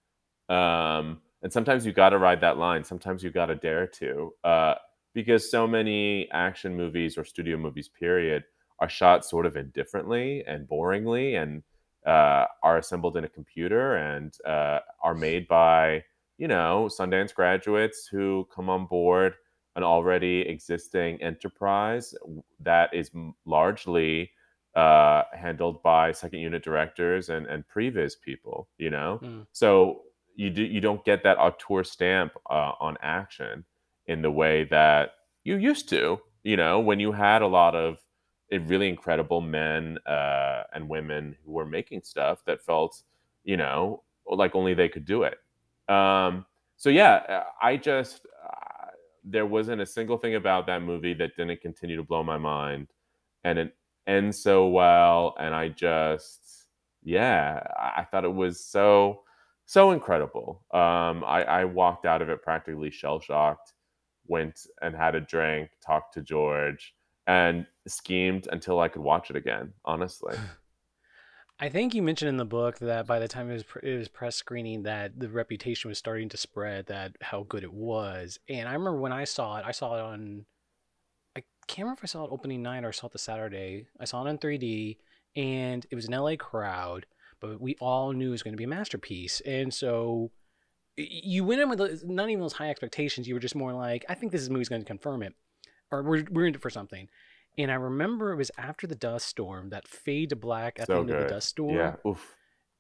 [0.50, 2.84] Um, and sometimes you got to ride that line.
[2.84, 4.34] Sometimes you got to dare to.
[4.44, 4.76] Uh,
[5.14, 8.44] because so many action movies or studio movies, period,
[8.80, 11.64] are shot sort of indifferently and boringly and
[12.06, 16.04] uh, are assembled in a computer and uh, are made by,
[16.38, 19.36] you know, Sundance graduates who come on board
[19.76, 22.14] an already existing enterprise
[22.60, 23.12] that is
[23.46, 24.32] largely
[24.76, 29.20] uh, handled by second unit directors and, and previs people, you know?
[29.22, 29.46] Mm.
[29.52, 30.04] So
[30.36, 33.66] you do you don't get that auteur stamp uh, on action
[34.10, 35.12] in the way that
[35.46, 38.00] you used to, you know, when you had a lot of
[38.52, 43.04] eh, really incredible men uh, and women who were making stuff that felt,
[43.44, 45.38] you know, like only they could do it.
[45.94, 46.46] Um,
[46.78, 48.88] so yeah, uh, I just uh,
[49.24, 52.88] there wasn't a single thing about that movie that didn't continue to blow my mind,
[53.44, 53.76] and it
[54.08, 56.68] ends so well, and I just
[57.04, 59.22] yeah, I thought it was so
[59.66, 60.64] so incredible.
[60.74, 63.74] Um, I, I walked out of it practically shell shocked
[64.30, 66.94] went and had a drink, talked to George,
[67.28, 69.74] and schemed until I could watch it again.
[69.84, 70.36] Honestly.
[71.62, 74.08] I think you mentioned in the book that by the time it was, it was
[74.08, 78.40] press screening, that the reputation was starting to spread that how good it was.
[78.48, 80.46] And I remember when I saw it, I saw it on,
[81.36, 83.88] I can't remember if I saw it opening night or I saw it the Saturday.
[84.00, 85.00] I saw it in 3D,
[85.36, 87.06] and it was an LA crowd,
[87.42, 89.42] but we all knew it was going to be a masterpiece.
[89.42, 90.32] And so
[91.00, 93.28] you went in with not even those high expectations.
[93.28, 95.34] You were just more like, I think this movie's going to confirm it,
[95.92, 97.08] or we're we're in it for something.
[97.58, 100.94] And I remember it was after the dust storm, that fade to black at so
[100.94, 101.18] the end good.
[101.18, 101.76] of the dust storm.
[101.76, 101.96] Yeah.
[102.06, 102.36] Oof.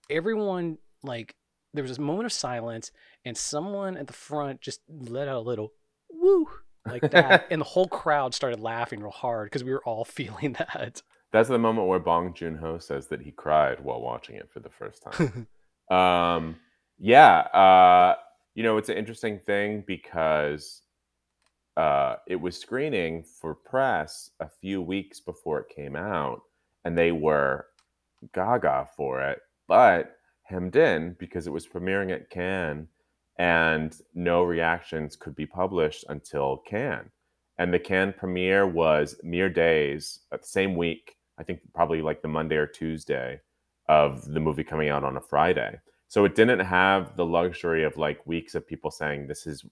[0.09, 1.35] Everyone like
[1.73, 2.91] there was this moment of silence,
[3.25, 5.73] and someone at the front just let out a little
[6.09, 6.47] woo
[6.85, 10.53] like that, and the whole crowd started laughing real hard because we were all feeling
[10.53, 11.01] that.
[11.31, 14.59] That's the moment where Bong Joon Ho says that he cried while watching it for
[14.59, 15.47] the first time.
[15.95, 16.55] um,
[16.99, 18.15] yeah, uh,
[18.55, 20.81] you know, it's an interesting thing because
[21.77, 26.41] uh, it was screening for press a few weeks before it came out,
[26.83, 27.67] and they were
[28.33, 32.87] gaga for it, but hemmed in because it was premiering at Cannes,
[33.37, 37.09] and no reactions could be published until Cannes.
[37.57, 42.21] And the Cannes premiere was mere days, uh, the same week, I think probably like
[42.21, 43.39] the Monday or Tuesday
[43.87, 45.79] of the movie coming out on a Friday.
[46.09, 49.63] So it didn't have the luxury of like weeks of people saying this is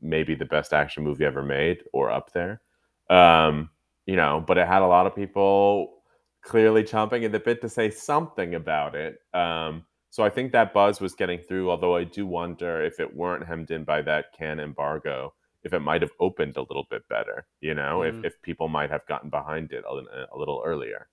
[0.00, 2.62] maybe the best action movie ever made or up there.
[3.10, 3.70] Um,
[4.06, 6.02] you know, but it had a lot of people
[6.42, 9.18] clearly chomping at the bit to say something about it.
[9.34, 13.14] Um, so I think that buzz was getting through, although I do wonder if it
[13.14, 17.06] weren't hemmed in by that Cannes embargo, if it might have opened a little bit
[17.08, 18.08] better, you know, mm.
[18.08, 21.08] if, if people might have gotten behind it a, a little earlier.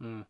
[0.00, 0.24] Mm.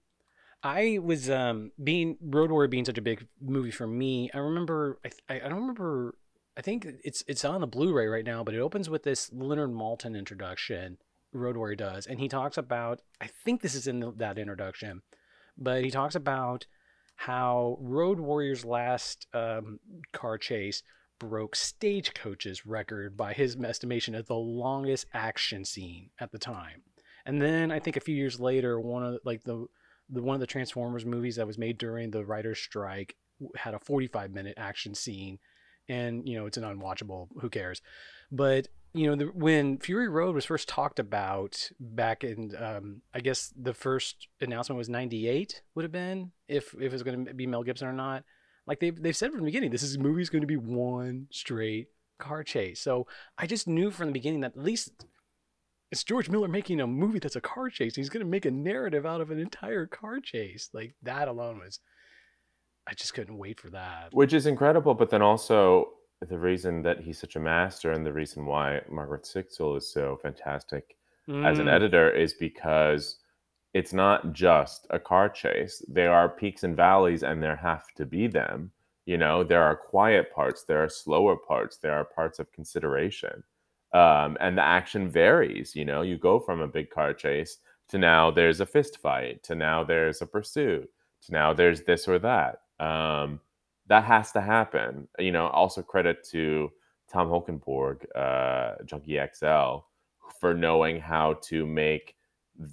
[0.62, 4.30] I was um being Road Warrior being such a big movie for me.
[4.32, 6.14] I remember I, I don't remember.
[6.56, 9.70] I think it's it's on the Blu-ray right now, but it opens with this Leonard
[9.70, 10.98] Maltin introduction.
[11.32, 13.00] Road Warrior does, and he talks about.
[13.20, 15.02] I think this is in the, that introduction,
[15.56, 16.66] but he talks about
[17.16, 19.80] how Road Warrior's last um,
[20.12, 20.82] car chase
[21.18, 26.82] broke Stagecoach's record by his estimation as the longest action scene at the time.
[27.24, 29.66] And then I think a few years later, one of like the
[30.08, 33.16] the one of the Transformers movies that was made during the writer's strike
[33.56, 35.38] had a 45 minute action scene,
[35.88, 37.28] and you know it's an unwatchable.
[37.40, 37.80] Who cares?
[38.30, 43.20] But you know the, when Fury Road was first talked about back in, um, I
[43.20, 47.34] guess the first announcement was 98 would have been if if it was going to
[47.34, 48.24] be Mel Gibson or not.
[48.66, 51.26] Like they've they've said from the beginning, this is movie is going to be one
[51.30, 51.88] straight
[52.18, 52.80] car chase.
[52.80, 55.04] So I just knew from the beginning that at least
[55.92, 57.94] it's George Miller making a movie that's a car chase.
[57.94, 60.70] He's going to make a narrative out of an entire car chase.
[60.72, 61.80] Like that alone was,
[62.88, 64.08] I just couldn't wait for that.
[64.12, 65.90] Which is incredible, but then also
[66.26, 70.18] the reason that he's such a master and the reason why Margaret Sixel is so
[70.22, 70.96] fantastic
[71.28, 71.46] mm.
[71.46, 71.72] as an mm.
[71.72, 73.18] editor is because
[73.74, 75.84] it's not just a car chase.
[75.88, 78.70] There are peaks and valleys, and there have to be them.
[79.04, 83.42] You know, there are quiet parts, there are slower parts, there are parts of consideration
[83.92, 85.74] um, and the action varies.
[85.76, 89.42] You know, you go from a big car chase to now there's a fist fight,
[89.44, 90.88] to now there's a pursuit,
[91.26, 92.62] to now there's this or that.
[92.80, 93.40] Um,
[93.88, 95.08] that has to happen.
[95.18, 96.70] You know, also credit to
[97.12, 99.84] Tom Holkenborg, uh, Junkie XL,
[100.40, 102.16] for knowing how to make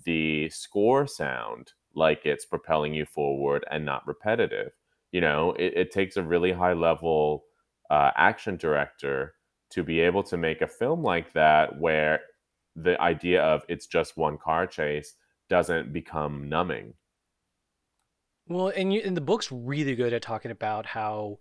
[0.06, 4.72] the score sound like it's propelling you forward and not repetitive.
[5.12, 7.46] You know, it, it takes a really high level
[7.90, 9.34] uh, action director
[9.72, 12.22] to be able to make a film like that where
[12.76, 15.16] the idea of it's just one car chase
[15.50, 16.94] doesn't become numbing.
[18.48, 21.40] Well, and, you, and the book's really good at talking about how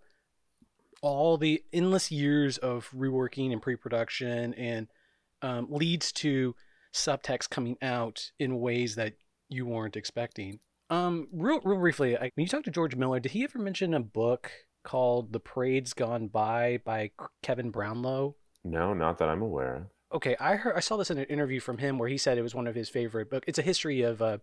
[1.01, 4.87] all the endless years of reworking and pre-production and
[5.41, 6.55] um, leads to
[6.93, 9.13] subtext coming out in ways that
[9.47, 10.59] you weren't expecting.
[10.89, 13.93] Um, real, real briefly, I, when you talked to George Miller, did he ever mention
[13.93, 14.51] a book
[14.83, 17.11] called The Parade's Gone By by
[17.41, 18.35] Kevin Brownlow?
[18.63, 19.83] No, not that I'm aware of.
[20.11, 22.41] Okay, I heard I saw this in an interview from him where he said it
[22.41, 23.45] was one of his favorite books.
[23.47, 24.41] It's a history of a,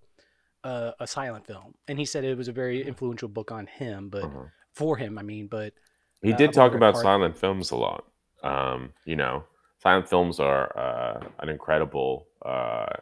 [0.63, 4.09] a, a silent film, and he said it was a very influential book on him,
[4.09, 4.45] but uh-huh.
[4.73, 5.75] for him, I mean, but
[6.23, 7.05] he uh, did talk about part...
[7.05, 8.05] silent films a lot.
[8.45, 9.45] Um, you know,
[9.83, 12.95] silent films are uh, an incredible uh,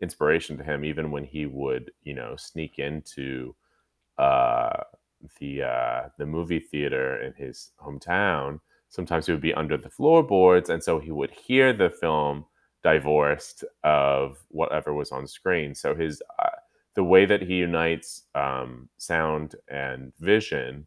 [0.00, 3.56] inspiration to him, even when he would, you know, sneak into
[4.18, 4.84] uh,
[5.40, 10.70] the uh, the movie theater in his hometown, sometimes he would be under the floorboards,
[10.70, 12.44] and so he would hear the film
[12.82, 15.74] divorced of whatever was on screen.
[15.74, 16.48] So his uh,
[16.94, 20.86] the way that he unites um, sound and vision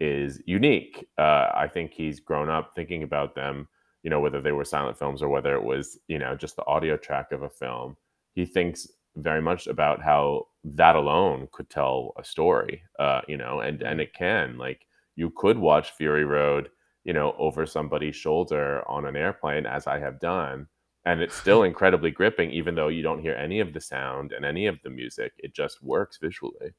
[0.00, 1.06] is unique.
[1.18, 3.68] Uh, I think he's grown up thinking about them,
[4.02, 6.66] you know, whether they were silent films or whether it was, you know, just the
[6.66, 7.96] audio track of a film.
[8.34, 8.86] He thinks
[9.16, 14.00] very much about how that alone could tell a story, uh, you know, and and
[14.00, 16.68] it can like you could watch Fury Road,
[17.04, 20.66] you know, over somebody's shoulder on an airplane, as I have done,
[21.04, 24.44] and it's still incredibly gripping, even though you don't hear any of the sound and
[24.44, 25.32] any of the music.
[25.38, 26.74] It just works visually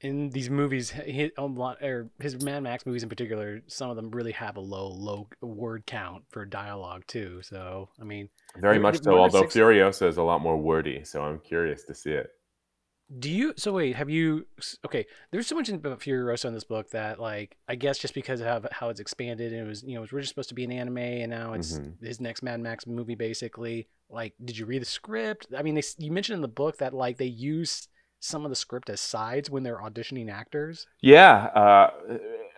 [0.00, 3.96] in these movies, his, a lot, or his Mad Max movies in particular, some of
[3.96, 7.40] them really have a low, low word count for dialogue too.
[7.42, 8.28] So, I mean,
[8.58, 9.16] very much so.
[9.16, 9.54] Although six...
[9.54, 12.30] Furiosa is a lot more wordy, so I'm curious to see it.
[13.20, 13.54] Do you?
[13.56, 14.46] So wait, have you?
[14.84, 18.40] Okay, there's so much about Furiosa in this book that, like, I guess just because
[18.40, 20.64] of how it's expanded and it was, you know, it was originally supposed to be
[20.64, 22.04] an anime, and now it's mm-hmm.
[22.04, 23.88] his next Mad Max movie, basically.
[24.10, 25.46] Like, did you read the script?
[25.56, 27.86] I mean, they, you mentioned in the book that like they use
[28.20, 30.86] some of the script as sides when they're auditioning actors?
[31.00, 31.90] Yeah, uh,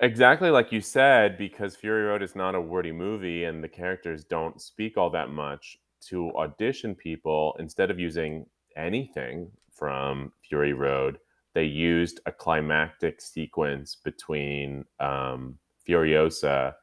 [0.01, 4.25] exactly like you said, because Fury Road is not a wordy movie and the characters
[4.25, 5.79] don't speak all that much.
[6.09, 11.19] To audition people, instead of using anything from Fury Road,
[11.55, 16.75] they used a climactic sequence between um, Furiosa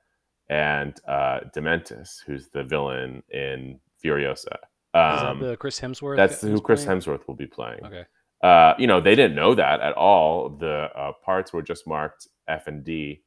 [0.49, 4.57] and uh, Dementus, who's the villain in Furiosa.
[4.93, 6.17] Um, Is that um, the Chris Hemsworth?
[6.17, 6.99] That's who Chris playing?
[6.99, 7.86] Hemsworth will be playing.
[7.86, 8.03] Okay.
[8.45, 10.49] Uh, you know, they didn't know that at all.
[10.49, 13.23] The uh, parts were just marked F and D,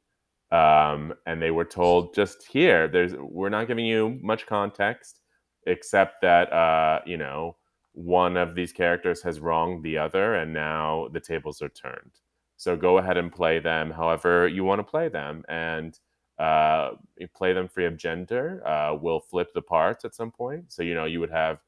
[0.51, 2.87] um, and they were told just here.
[2.87, 5.21] There's we're not giving you much context
[5.67, 7.57] except that uh, you know
[7.93, 12.13] one of these characters has wronged the other, and now the tables are turned.
[12.57, 15.99] So go ahead and play them however you want to play them, and
[16.39, 16.91] uh,
[17.35, 18.65] play them free of gender.
[18.67, 20.71] Uh, we'll flip the parts at some point.
[20.71, 21.59] So you know you would have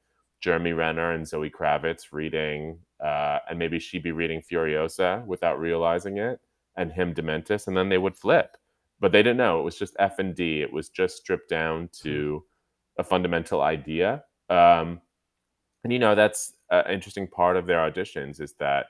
[0.42, 6.18] Jeremy Renner and Zoe Kravitz reading, uh, and maybe she'd be reading Furiosa without realizing
[6.18, 6.40] it,
[6.76, 8.58] and him Dementus, and then they would flip.
[9.00, 10.62] But they didn't know it was just F and D.
[10.62, 12.44] It was just stripped down to
[12.98, 14.24] a fundamental idea.
[14.50, 15.02] Um,
[15.84, 18.88] and you know that's an interesting part of their auditions is that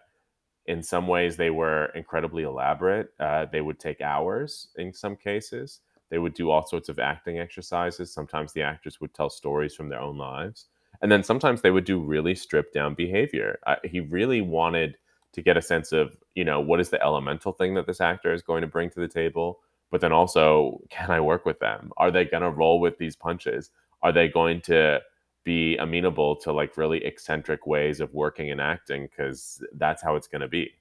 [0.65, 3.09] in some ways they were incredibly elaborate.
[3.19, 5.79] Uh, they would take hours in some cases.
[6.09, 8.13] They would do all sorts of acting exercises.
[8.13, 10.67] Sometimes the actors would tell stories from their own lives.
[11.01, 13.59] And then sometimes they would do really stripped down behavior.
[13.83, 14.97] He really wanted
[15.33, 18.33] to get a sense of, you know, what is the elemental thing that this actor
[18.33, 19.59] is going to bring to the table?
[19.89, 21.91] But then also, can I work with them?
[21.97, 23.71] Are they going to roll with these punches?
[24.03, 25.01] Are they going to
[25.43, 29.03] be amenable to like really eccentric ways of working and acting?
[29.03, 30.71] Because that's how it's going to be.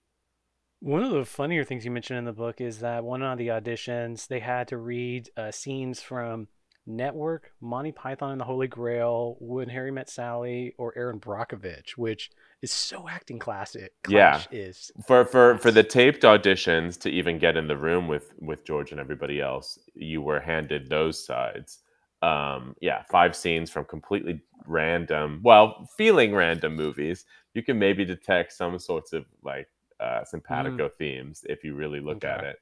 [0.80, 3.48] One of the funnier things you mentioned in the book is that one of the
[3.48, 6.48] auditions, they had to read uh, scenes from
[6.86, 12.30] Network, Monty Python and the Holy Grail, When Harry Met Sally, or Erin Brockovich, which
[12.62, 13.92] is so acting classic.
[14.08, 14.42] Yeah.
[14.50, 18.64] is for for for the taped auditions to even get in the room with with
[18.64, 21.80] George and everybody else, you were handed those sides.
[22.22, 27.24] Um, yeah, five scenes from completely random, well, feeling random movies.
[27.54, 29.68] You can maybe detect some sorts of like
[29.98, 30.94] uh, simpatico mm.
[30.96, 32.28] themes if you really look okay.
[32.28, 32.58] at it.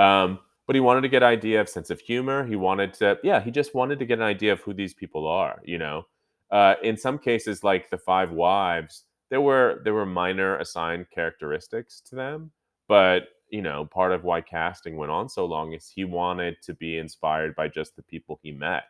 [0.00, 0.38] Um,
[0.70, 2.46] but he wanted to get an idea of sense of humor.
[2.46, 5.26] He wanted to, yeah, he just wanted to get an idea of who these people
[5.26, 5.60] are.
[5.64, 6.06] You know,
[6.52, 12.00] uh, in some cases, like the Five Wives, there were there were minor assigned characteristics
[12.02, 12.52] to them,
[12.86, 16.74] but you know, part of why casting went on so long is he wanted to
[16.74, 18.84] be inspired by just the people he met.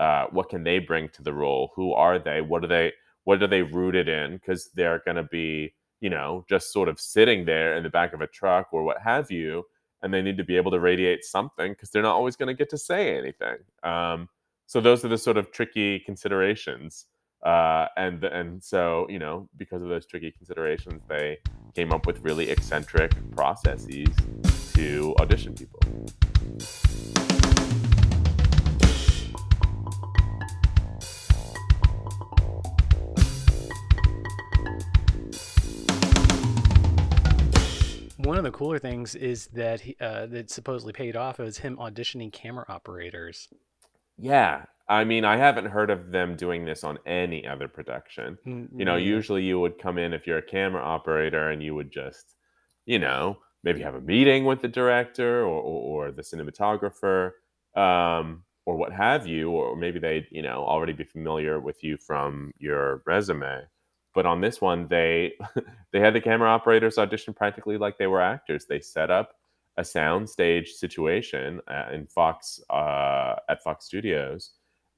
[0.00, 1.70] Uh, what can they bring to the role?
[1.76, 2.40] Who are they?
[2.40, 2.94] What are they?
[3.24, 4.38] What are they rooted in?
[4.38, 8.14] Because they're going to be, you know, just sort of sitting there in the back
[8.14, 9.66] of a truck or what have you
[10.06, 12.54] and they need to be able to radiate something because they're not always going to
[12.54, 13.56] get to say anything.
[13.82, 14.28] Um,
[14.66, 17.06] so those are the sort of tricky considerations.
[17.44, 21.38] Uh, and and so you know because of those tricky considerations, they
[21.74, 24.08] came up with really eccentric processes
[24.74, 25.80] to audition people.
[38.26, 41.76] One of the cooler things is that he, uh, that supposedly paid off was him
[41.76, 43.48] auditioning camera operators.
[44.18, 48.38] Yeah, I mean, I haven't heard of them doing this on any other production.
[48.46, 48.78] Mm-hmm.
[48.78, 51.90] You know, usually you would come in if you're a camera operator and you would
[51.90, 52.36] just,
[52.84, 57.32] you know, maybe have a meeting with the director or, or, or the cinematographer
[57.76, 61.96] um, or what have you, or maybe they'd, you know, already be familiar with you
[61.96, 63.62] from your resume.
[64.16, 65.34] But on this one, they
[65.92, 68.64] they had the camera operators audition practically like they were actors.
[68.64, 69.34] They set up
[69.76, 74.52] a soundstage situation uh, in Fox uh, at Fox Studios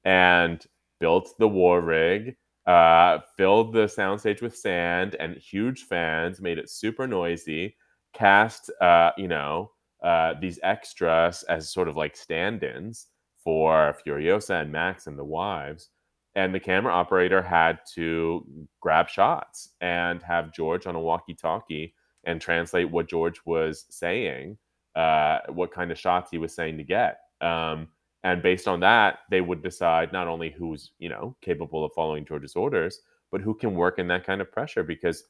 [0.05, 0.65] and
[1.01, 6.69] built the war rig, uh, filled the soundstage with sand and huge fans, made it
[6.69, 7.75] super noisy,
[8.13, 9.69] cast uh, you know
[10.01, 13.07] uh, these extras as sort of like stand-ins
[13.43, 15.89] for Furiosa and Max and the wives
[16.35, 18.45] and the camera operator had to
[18.79, 21.93] grab shots and have George on a walkie-talkie
[22.25, 24.57] and translate what George was saying,
[24.95, 27.19] uh, what kind of shots he was saying to get.
[27.41, 27.87] Um,
[28.23, 32.25] and based on that, they would decide not only who's you know capable of following
[32.25, 32.99] George's orders,
[33.31, 34.83] but who can work in that kind of pressure.
[34.83, 35.23] Because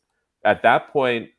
[0.43, 1.29] at that point,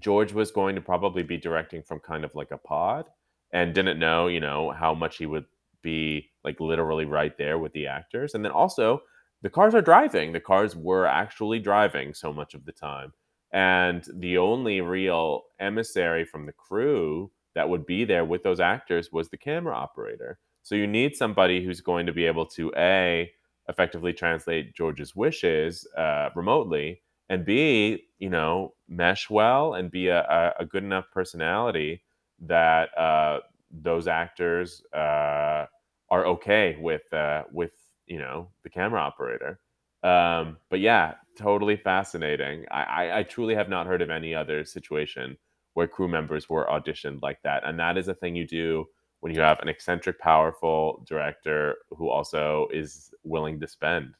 [0.00, 3.06] George was going to probably be directing from kind of like a pod,
[3.52, 5.44] and didn't know you know how much he would
[5.84, 8.34] be like literally right there with the actors.
[8.34, 9.02] And then also,
[9.42, 10.32] the cars are driving.
[10.32, 13.12] The cars were actually driving so much of the time.
[13.52, 19.12] And the only real emissary from the crew that would be there with those actors
[19.12, 20.38] was the camera operator.
[20.64, 23.30] So you need somebody who's going to be able to A,
[23.68, 30.54] effectively translate George's wishes uh, remotely, and B, you know, mesh well and be a,
[30.58, 32.02] a good enough personality
[32.40, 33.40] that uh,
[33.82, 35.66] those actors uh,
[36.10, 37.72] are okay with uh, with
[38.06, 39.58] you know the camera operator.
[40.02, 42.66] Um, but yeah, totally fascinating.
[42.70, 45.36] I, I, I truly have not heard of any other situation
[45.72, 48.84] where crew members were auditioned like that, and that is a thing you do
[49.20, 54.12] when you have an eccentric, powerful director who also is willing to spend.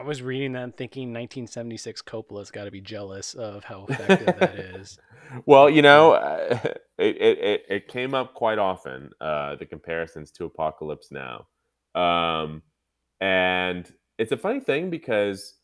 [0.00, 4.34] I was reading that and thinking 1976 Coppola's got to be jealous of how effective
[4.38, 4.98] that is.
[5.46, 6.58] Well, you know, uh,
[6.98, 11.46] it, it, it came up quite often, uh, the comparisons to Apocalypse Now.
[11.94, 12.62] Um,
[13.20, 13.88] and
[14.18, 15.54] it's a funny thing because,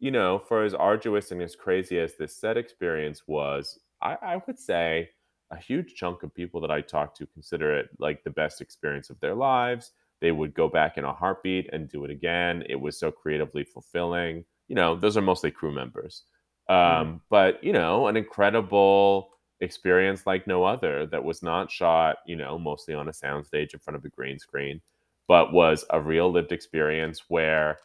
[0.00, 4.42] you know, for as arduous and as crazy as this set experience was, I, I
[4.44, 5.10] would say
[5.52, 9.08] a huge chunk of people that I talk to consider it like the best experience
[9.08, 12.62] of their lives they would go back in a heartbeat and do it again.
[12.68, 14.44] It was so creatively fulfilling.
[14.68, 16.22] You know, those are mostly crew members.
[16.68, 17.20] Um, mm.
[17.28, 22.56] But, you know, an incredible experience like no other that was not shot, you know,
[22.56, 24.80] mostly on a soundstage in front of a green screen,
[25.26, 27.78] but was a real lived experience where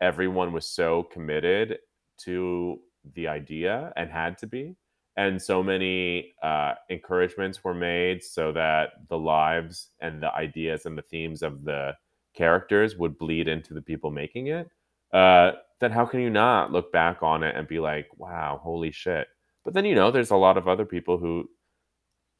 [0.00, 1.78] everyone was so committed
[2.18, 2.80] to
[3.14, 4.74] the idea and had to be
[5.16, 10.96] and so many uh, encouragements were made so that the lives and the ideas and
[10.96, 11.94] the themes of the
[12.34, 14.68] characters would bleed into the people making it.
[15.12, 18.90] Uh, then how can you not look back on it and be like wow holy
[18.90, 19.28] shit.
[19.64, 21.48] But then you know there's a lot of other people who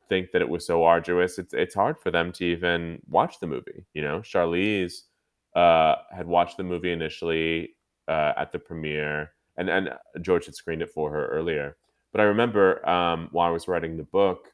[0.09, 3.47] think that it was so arduous it's it's hard for them to even watch the
[3.47, 4.21] movie you know?
[4.21, 5.03] Charlize
[5.55, 7.71] uh, had watched the movie initially
[8.07, 11.77] uh, at the premiere and and george had screened it for her earlier
[12.17, 14.51] but I remember um, while I was writing the book,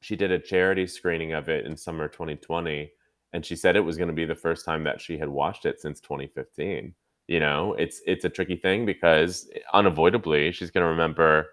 [0.00, 2.90] she did a charity screening of it in summer 2020,
[3.34, 5.66] and she said it was going to be the first time that she had watched
[5.66, 6.94] it since 2015.
[7.28, 11.48] You know, it's it's a tricky thing because unavoidably she's going to remember,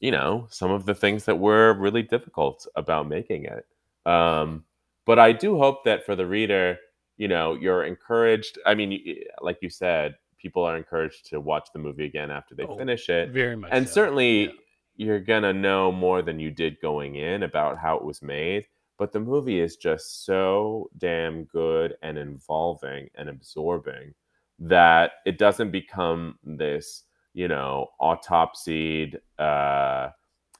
[0.00, 3.66] you know, some of the things that were really difficult about making it.
[4.10, 4.64] Um,
[5.04, 6.78] but I do hope that for the reader,
[7.18, 8.58] you know, you're encouraged.
[8.64, 8.98] I mean,
[9.42, 13.08] like you said, people are encouraged to watch the movie again after they Oh, finish
[13.08, 13.30] it.
[13.30, 13.70] Very much.
[13.72, 14.50] And so, certainly yeah.
[14.96, 18.66] you're gonna know more than you did going in about how it was made.
[18.98, 24.12] But the movie is just so damn good and involving and absorbing
[24.58, 30.10] that it doesn't become this, you know, autopsied uh,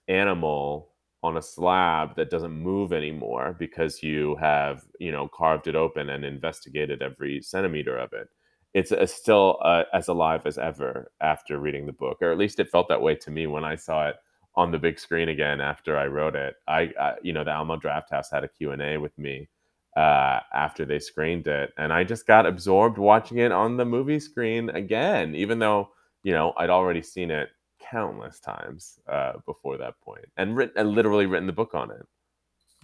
[0.08, 5.76] animal on a slab that doesn't move anymore because you have, you know, carved it
[5.76, 8.28] open and investigated every centimeter of it
[8.74, 12.58] it's uh, still uh, as alive as ever after reading the book, or at least
[12.60, 14.16] it felt that way to me when I saw it
[14.56, 16.56] on the big screen again after I wrote it.
[16.68, 19.48] I, uh, you know, the Alamo Drafthouse had a Q and A with me
[19.96, 24.20] uh, after they screened it, and I just got absorbed watching it on the movie
[24.20, 25.90] screen again, even though
[26.24, 27.50] you know I'd already seen it
[27.80, 32.06] countless times uh, before that point, and, written, and literally written the book on it.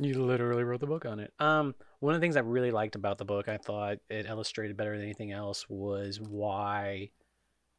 [0.02, 1.30] You literally wrote the book on it.
[1.38, 4.76] Um, one of the things I really liked about the book, I thought it illustrated
[4.76, 7.10] better than anything else, was why,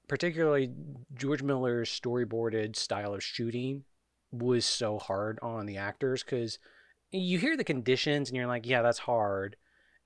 [0.07, 0.72] particularly
[1.15, 3.86] George Miller's storyboarded style of shooting
[4.32, 6.59] was so hard on the actors because
[7.11, 9.55] you hear the conditions and you're like, yeah, that's hard.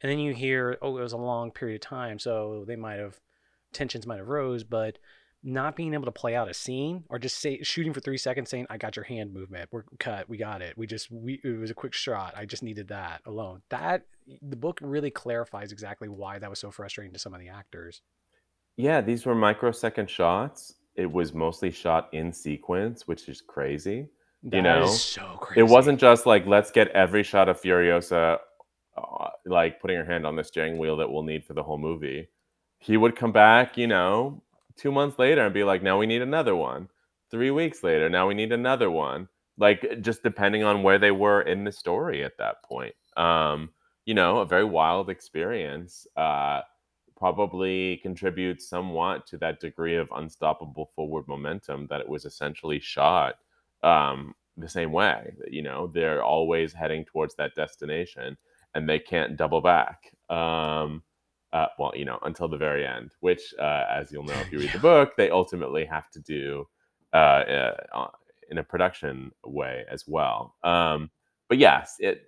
[0.02, 3.00] And then you hear, oh, it was a long period of time, so they might
[3.00, 3.20] have
[3.74, 5.00] tensions might have rose, but
[5.46, 8.50] not being able to play out a scene or just say shooting for three seconds
[8.50, 11.60] saying i got your hand movement we're cut we got it we just we it
[11.60, 14.04] was a quick shot i just needed that alone that
[14.42, 18.02] the book really clarifies exactly why that was so frustrating to some of the actors
[18.78, 20.76] Yeah, these were microsecond shots.
[20.96, 24.10] It was mostly shot in sequence, which is crazy.
[24.52, 25.60] You That is know, so crazy.
[25.60, 28.40] it wasn't just like let's get every shot of Furiosa,
[28.98, 31.78] uh, like putting her hand on the steering wheel that we'll need for the whole
[31.78, 32.30] movie.
[32.80, 34.44] He would come back, you know,
[34.78, 36.90] two months later and be like, now we need another one.
[37.32, 39.28] Three weeks later, now we need another one.
[39.58, 42.96] Like just depending on where they were in the story at that point.
[43.18, 43.70] Um,
[44.06, 46.06] you know, a very wild experience.
[46.16, 46.62] Uh,
[47.18, 53.36] probably contributes somewhat to that degree of unstoppable forward momentum that it was essentially shot
[53.84, 55.34] um, the same way.
[55.50, 58.38] You know, they're always heading towards that destination
[58.74, 60.12] and they can't double back.
[60.30, 61.04] Um,
[61.56, 64.60] uh, well, you know, until the very end, which, uh, as you'll know if you
[64.60, 66.68] read the book, they ultimately have to do
[67.14, 67.16] uh,
[67.94, 68.08] uh,
[68.52, 70.56] in a production way as well.
[70.66, 71.10] Um,
[71.48, 72.24] but yes, it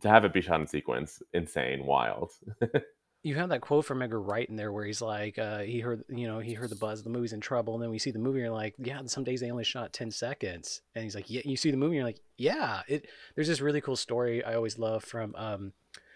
[0.00, 2.32] to have it be shot in sequence, insane, wild.
[3.22, 6.02] you have that quote from Edgar Wright in there where he's like, uh, he heard,
[6.08, 8.18] you know, he heard the buzz, the movie's in trouble, and then we see the
[8.18, 11.30] movie, and you're like, yeah, some days they only shot ten seconds, and he's like,
[11.30, 13.06] yeah, you see the movie, and you're like, yeah, it.
[13.36, 15.72] There's this really cool story I always love from um,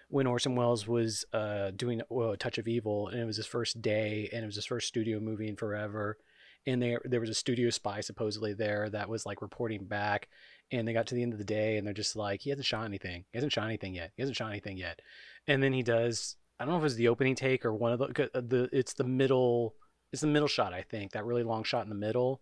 [0.08, 3.46] when Orson Welles was uh, doing well, a Touch of Evil, and it was his
[3.46, 6.18] first day, and it was his first studio movie in forever,
[6.66, 10.28] and there there was a studio spy supposedly there that was like reporting back,
[10.70, 12.66] and they got to the end of the day, and they're just like, he hasn't
[12.66, 15.00] shot anything, he hasn't shot anything yet, he hasn't shot anything yet,
[15.46, 17.92] and then he does I don't know if it was the opening take or one
[17.92, 19.74] of the the it's the middle
[20.12, 22.40] it's the middle shot I think that really long shot in the middle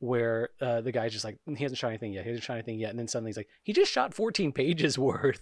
[0.00, 2.24] where uh, the guy's just like he hasn't shot anything yet.
[2.24, 2.90] He hasn't shot anything yet.
[2.90, 5.40] And then suddenly he's like he just shot 14 pages worth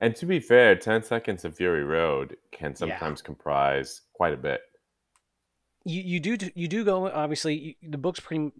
[0.00, 2.76] And to be fair, 10 seconds of Fury Road can yeah.
[2.76, 4.60] sometimes comprise quite a bit.
[5.84, 8.52] you you do you do go obviously the book's pretty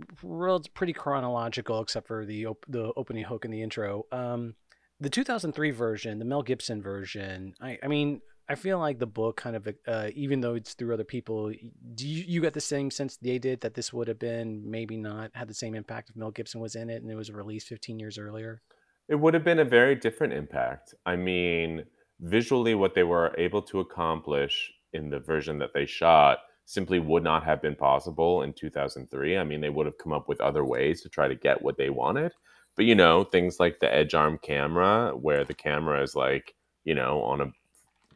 [0.74, 4.06] pretty chronological except for the op- the opening hook and the intro.
[4.12, 4.54] Um
[5.00, 9.36] the 2003 version the Mel Gibson version I I mean I feel like the book
[9.36, 11.52] kind of uh, even though it's through other people
[11.96, 14.96] do you, you got the same sense they did that this would have been maybe
[14.96, 17.66] not had the same impact if Mel Gibson was in it and it was released
[17.66, 18.62] 15 years earlier
[19.08, 20.94] It would have been a very different impact.
[21.04, 21.84] I mean,
[22.20, 27.22] visually, what they were able to accomplish in the version that they shot simply would
[27.22, 29.38] not have been possible in 2003.
[29.38, 31.76] I mean, they would have come up with other ways to try to get what
[31.76, 32.32] they wanted.
[32.74, 36.54] But, you know, things like the edge arm camera, where the camera is like,
[36.84, 37.46] you know, on a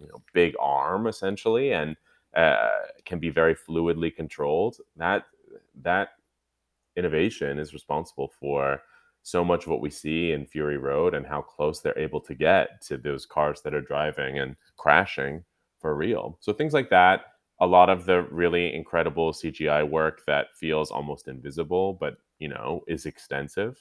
[0.01, 1.97] you know, big arm essentially and
[2.35, 2.69] uh,
[3.05, 4.79] can be very fluidly controlled.
[4.97, 5.27] That
[5.83, 6.11] that
[6.97, 8.83] innovation is responsible for
[9.23, 12.35] so much of what we see in Fury Road and how close they're able to
[12.35, 15.45] get to those cars that are driving and crashing
[15.79, 16.39] for real.
[16.41, 17.23] So things like that.
[17.63, 22.83] A lot of the really incredible CGI work that feels almost invisible, but you know,
[22.89, 23.77] is extensive,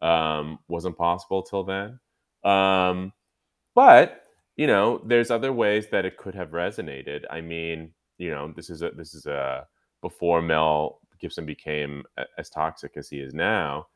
[0.00, 1.98] um, wasn't possible till then.
[2.44, 3.12] Um,
[3.74, 4.22] but
[4.56, 7.24] you know, there's other ways that it could have resonated.
[7.28, 9.66] I mean, you know, this is a this is a
[10.00, 12.04] before Mel Gibson became
[12.38, 13.86] as toxic as he is now.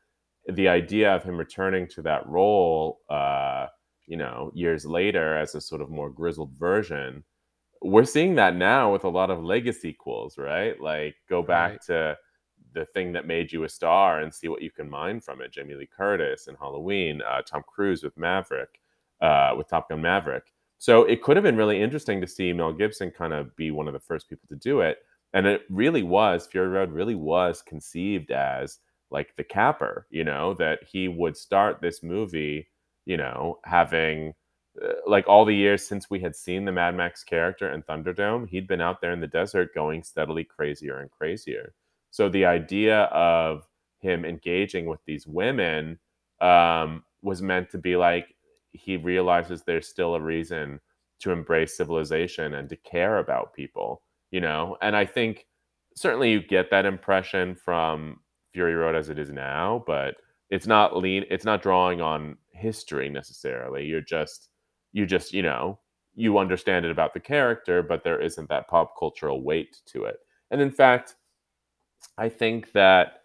[0.51, 3.67] The idea of him returning to that role, uh,
[4.07, 7.23] you know, years later as a sort of more grizzled version,
[7.81, 10.79] we're seeing that now with a lot of legacy sequels, right?
[10.81, 11.81] Like go back Right.
[11.83, 12.17] to
[12.73, 15.51] the thing that made you a star and see what you can mine from it.
[15.51, 18.79] Jamie Lee Curtis and Halloween, uh, Tom Cruise with Maverick,
[19.21, 20.53] uh, with Top Gun Maverick.
[20.77, 23.87] So it could have been really interesting to see Mel Gibson kind of be one
[23.87, 24.99] of the first people to do it.
[25.33, 28.79] And it really was, Fury Road really was conceived as
[29.11, 32.67] like the capper, you know, that he would start this movie,
[33.05, 34.33] you know, having
[34.83, 38.47] uh, like all the years since we had seen the Mad Max character in Thunderdome,
[38.47, 41.73] he'd been out there in the desert going steadily crazier and crazier.
[42.11, 43.67] So the idea of
[43.99, 45.99] him engaging with these women
[46.41, 48.35] um, was meant to be like
[48.71, 50.79] he realizes there's still a reason
[51.19, 54.01] to embrace civilization and to care about people,
[54.31, 54.77] you know.
[54.81, 55.47] And I think
[55.95, 58.19] certainly you get that impression from
[58.53, 60.15] Fury Road as it is now, but
[60.49, 61.25] it's not lean.
[61.29, 63.85] It's not drawing on history necessarily.
[63.85, 64.49] You're just
[64.91, 65.79] you just you know
[66.15, 70.17] you understand it about the character, but there isn't that pop cultural weight to it.
[70.51, 71.15] And in fact,
[72.17, 73.21] I think that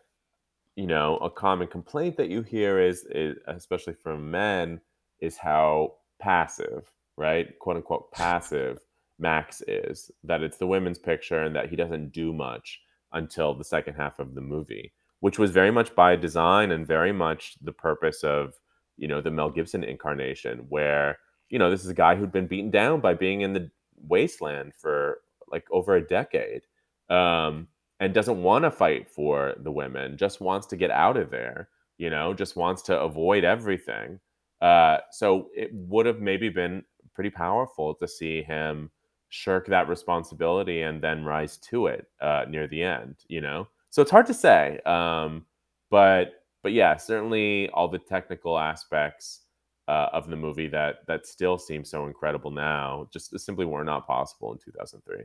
[0.77, 4.81] you know a common complaint that you hear is, is especially from men
[5.21, 8.81] is how passive, right, quote unquote passive
[9.19, 10.11] Max is.
[10.23, 12.81] That it's the women's picture and that he doesn't do much
[13.13, 14.93] until the second half of the movie,
[15.25, 18.53] which was very much by design and very much the purpose of
[18.99, 21.19] you know the Mel Gibson incarnation, where
[21.49, 23.71] you know this is a guy who'd been beaten down by being in the
[24.07, 25.21] wasteland for
[25.51, 26.61] like over a decade.
[27.09, 27.69] Um,
[28.01, 31.69] and doesn't want to fight for the women, just wants to get out of there,
[31.97, 34.21] you know, just wants to avoid everything.
[34.61, 38.91] Uh, so it would have maybe been pretty powerful to see him
[39.31, 43.67] shirk that responsibility and then rise to it uh, near the end, you know.
[43.95, 45.47] So it's hard to say, um,
[45.89, 49.43] but but yeah, certainly all the technical aspects
[49.87, 54.05] uh, of the movie that that still seem so incredible now just simply were not
[54.05, 55.23] possible in 2003.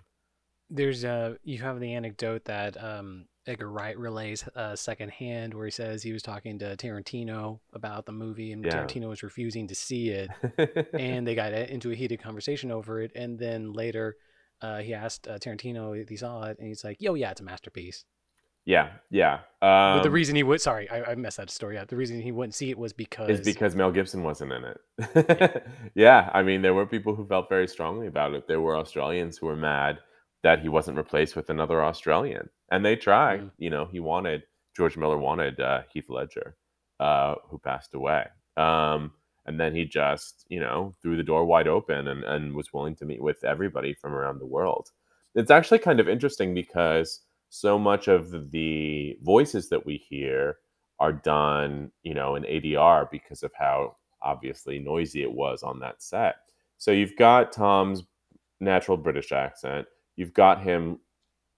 [0.70, 5.72] There's uh you have the anecdote that um Edgar Wright relays uh secondhand where he
[5.72, 8.86] says he was talking to Tarantino about the movie and Yeah.
[8.86, 10.30] Tarantino was refusing to see it
[10.94, 14.16] and they got into a heated conversation over it and then later
[14.62, 17.42] uh he asked uh, Tarantino if he saw it and he's like, "Yo, yeah, it's
[17.42, 18.06] a masterpiece."
[18.70, 19.40] Yeah, yeah.
[19.62, 21.88] But the Um, reason he would sorry, I, I messed that story up.
[21.88, 25.64] The reason he wouldn't see it was because is because Mel Gibson wasn't in it.
[25.96, 28.48] Yeah, I mean, there were people who felt very strongly about it.
[28.48, 29.98] There were Australians who were mad
[30.44, 33.42] that he wasn't replaced with another Australian, and they tried.
[33.42, 33.52] Mm.
[33.58, 34.44] You know, he wanted
[34.78, 36.56] George Miller wanted uh, Heath Ledger,
[37.00, 39.12] uh, who passed away, um,
[39.48, 42.96] and then he just you know threw the door wide open and, and was willing
[42.98, 44.92] to meet with everybody from around the world.
[45.34, 50.58] It's actually kind of interesting because so much of the voices that we hear
[51.00, 56.02] are done, you know, in ADR because of how obviously noisy it was on that
[56.02, 56.36] set.
[56.78, 58.04] So you've got Tom's
[58.60, 59.88] natural British accent.
[60.16, 61.00] You've got him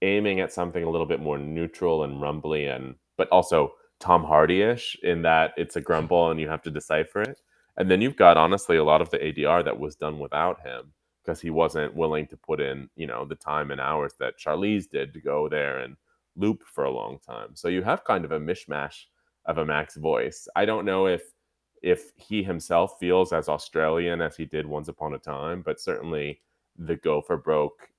[0.02, 4.98] aiming at something a little bit more neutral and rumbly and but also Tom Hardy-ish
[5.04, 7.40] in that it's a grumble and you have to decipher it.
[7.78, 10.92] And then you've got honestly a lot of the ADR that was done without him
[11.24, 14.90] because he wasn't willing to put in, you know, the time and hours that Charlize
[14.90, 15.96] did to go there and
[16.36, 17.56] loop for a long time.
[17.56, 19.06] So you have kind of a mishmash
[19.46, 20.48] of a Max voice.
[20.56, 21.34] I don't know if
[21.82, 26.40] if he himself feels as Australian as he did once upon a time, but certainly
[26.78, 27.90] the gopher broke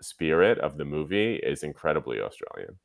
[0.00, 2.76] spirit of the movie is incredibly Australian.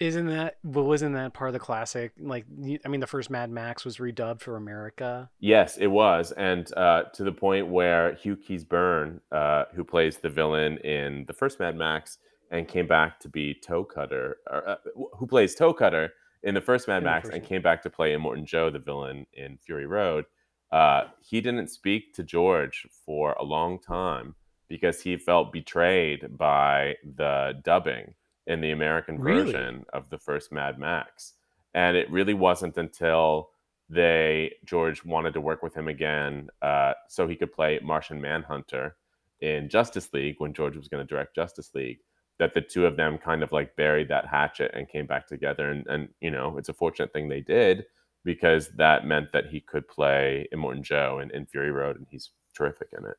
[0.00, 2.12] Isn't that but wasn't that part of the classic?
[2.18, 2.46] Like
[2.84, 5.30] I mean the first Mad Max was redubbed for America.
[5.38, 10.28] Yes, it was, and uh, to the point where Hugh Keays-Byrne, uh, who plays the
[10.28, 12.18] villain in the first Mad Max
[12.50, 14.76] and came back to be Toe Cutter, or, uh,
[15.16, 17.90] who plays Toe Cutter in the first Mad In Max first and came back to
[17.90, 20.26] play Immortan Joe, the villain in Fury Road,
[20.72, 24.34] uh, he didn't speak to George for a long time
[24.68, 28.14] because he felt betrayed by the dubbing
[28.46, 29.52] in the American Really?
[29.52, 31.34] version of the first Mad Max.
[31.74, 33.50] And it really wasn't until
[33.90, 38.96] they George wanted to work with him again uh, so he could play Martian Manhunter
[39.40, 41.98] in Justice League when George was going to direct Justice League.
[42.38, 45.70] That the two of them kind of like buried that hatchet and came back together,
[45.70, 47.84] and and you know it's a fortunate thing they did
[48.24, 52.30] because that meant that he could play Immortan Joe in, in Fury Road, and he's
[52.54, 53.16] terrific in it.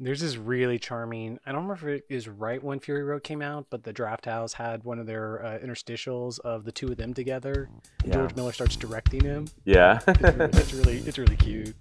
[0.00, 1.38] There's this really charming.
[1.46, 4.52] I don't remember if it is right when Fury Road came out, but the Drafthouse
[4.52, 7.70] had one of their uh, interstitials of the two of them together.
[8.04, 8.14] Yeah.
[8.14, 9.46] George Miller starts directing him.
[9.64, 10.00] Yeah.
[10.08, 11.76] It's really, it's really, it's really cute.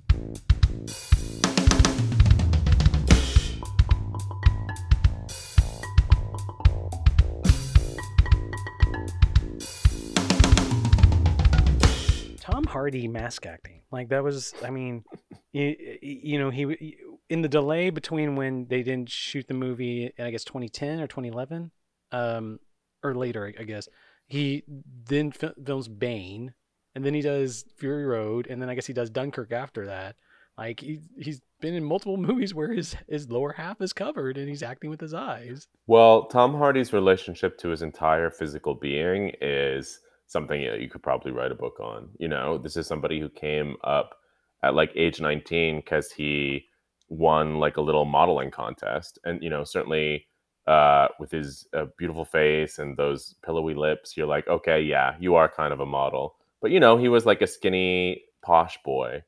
[12.73, 14.53] Hardy mask acting, like that was.
[14.63, 15.03] I mean,
[15.51, 16.97] you, you know, he
[17.29, 21.71] in the delay between when they didn't shoot the movie, I guess 2010 or 2011,
[22.11, 22.59] um,
[23.03, 23.87] or later, I- guess.
[24.27, 24.63] He
[25.05, 26.53] then films Bane,
[26.95, 30.15] and then he does Fury Road, and then I guess he does Dunkirk after that.
[30.57, 34.49] Like he he's been in multiple movies where his his lower half is covered and
[34.49, 35.67] he's acting with his eyes.
[35.87, 41.31] Well, Tom Hardy's relationship to his entire physical being is something that you could probably
[41.31, 42.09] write a book on.
[42.17, 44.15] You know, this is somebody who came up
[44.63, 46.65] at like age 19 because he
[47.09, 49.19] won like a little modeling contest.
[49.23, 50.25] And, you know, certainly
[50.67, 55.35] uh, with his uh, beautiful face and those pillowy lips, you're like, okay, yeah, you
[55.35, 56.35] are kind of a model.
[56.61, 59.23] But, you know, he was like a skinny, posh boy.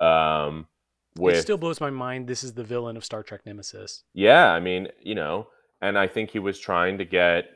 [0.00, 0.66] Um,
[1.16, 2.26] with It still blows my mind.
[2.26, 4.04] This is the villain of Star Trek Nemesis.
[4.14, 5.48] yeah, I mean, you know,
[5.80, 7.46] and I think he was trying to get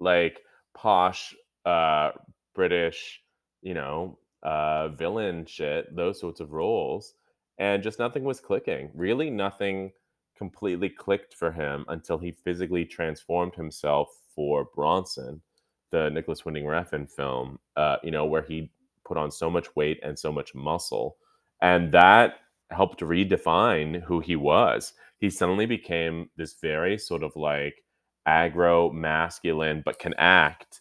[0.00, 0.40] like
[0.74, 1.34] posh
[1.64, 2.10] uh
[2.54, 3.22] British,
[3.62, 7.14] you know, uh villain shit, those sorts of roles,
[7.58, 8.90] and just nothing was clicking.
[8.94, 9.92] Really nothing
[10.36, 15.42] completely clicked for him until he physically transformed himself for Bronson,
[15.90, 18.70] the Nicolas Winding Refn film, uh, you know, where he
[19.04, 21.16] put on so much weight and so much muscle.
[21.60, 22.36] And that
[22.70, 24.94] helped redefine who he was.
[25.18, 27.84] He suddenly became this very sort of like
[28.26, 30.80] aggro, masculine, but can act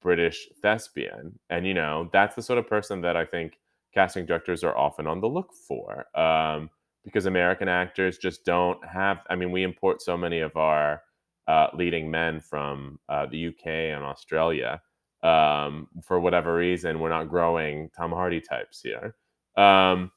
[0.00, 1.38] British thespian.
[1.50, 3.58] And, you know, that's the sort of person that I think
[3.92, 6.06] casting directors are often on the look for.
[6.18, 6.70] Um,
[7.04, 11.02] because American actors just don't have, I mean, we import so many of our
[11.48, 14.80] uh, leading men from uh, the UK and Australia.
[15.22, 19.16] Um, for whatever reason, we're not growing Tom Hardy types here.
[19.56, 20.12] Um,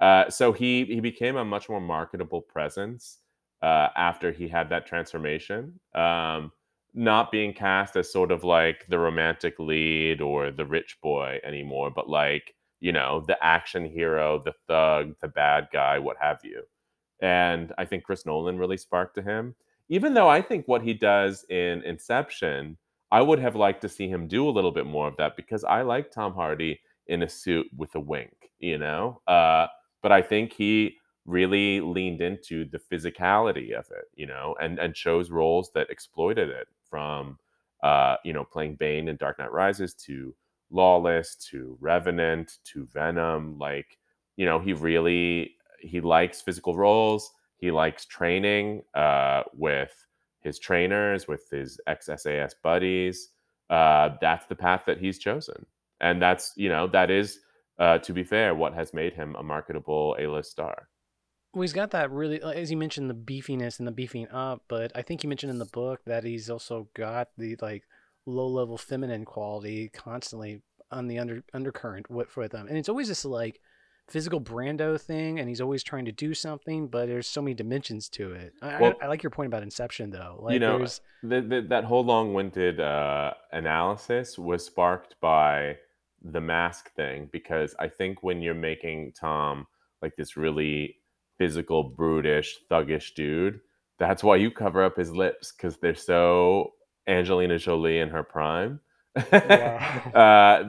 [0.00, 3.18] uh, so he he became a much more marketable presence
[3.62, 5.78] uh, after he had that transformation.
[5.94, 6.52] Um,
[6.94, 11.90] not being cast as sort of like the romantic lead or the rich boy anymore,
[11.90, 16.62] but like you know the action hero, the thug, the bad guy, what have you.
[17.20, 19.54] And I think Chris Nolan really sparked to him.
[19.88, 22.76] Even though I think what he does in Inception,
[23.10, 25.64] I would have liked to see him do a little bit more of that because
[25.64, 29.20] I like Tom Hardy in a suit with a wink, you know.
[29.26, 29.66] Uh,
[30.02, 34.94] but I think he really leaned into the physicality of it, you know, and and
[34.94, 37.38] chose roles that exploited it from
[37.82, 40.34] uh, you know, playing Bane in Dark Knight Rises to
[40.70, 43.58] Lawless to Revenant to Venom.
[43.58, 43.98] Like,
[44.36, 47.30] you know, he really he likes physical roles.
[47.58, 49.92] He likes training uh, with
[50.40, 53.30] his trainers, with his ex SAS buddies.
[53.70, 55.66] Uh, that's the path that he's chosen,
[56.00, 57.40] and that's you know that is
[57.78, 60.88] uh, to be fair, what has made him a marketable A-list star.
[61.54, 64.62] Well, he's got that really, as you mentioned, the beefiness and the beefing up.
[64.68, 67.84] But I think you mentioned in the book that he's also got the like
[68.26, 73.08] low level feminine quality constantly on the under undercurrent with with him, and it's always
[73.08, 73.60] this like
[74.08, 78.08] physical Brando thing, and he's always trying to do something, but there's so many dimensions
[78.08, 78.54] to it.
[78.62, 80.38] I, Well- I, I like your point about Inception though.
[80.40, 80.86] Like you know,
[81.22, 85.76] the, the, that whole long-winded uh, analysis was sparked by
[86.22, 89.66] the mask thing because I think when you're making Tom
[90.02, 90.96] like this really
[91.38, 93.60] physical, brutish, thuggish dude,
[93.98, 96.72] that's why you cover up his lips because they're so
[97.06, 98.80] Angelina Jolie in her prime.
[99.16, 99.22] uh,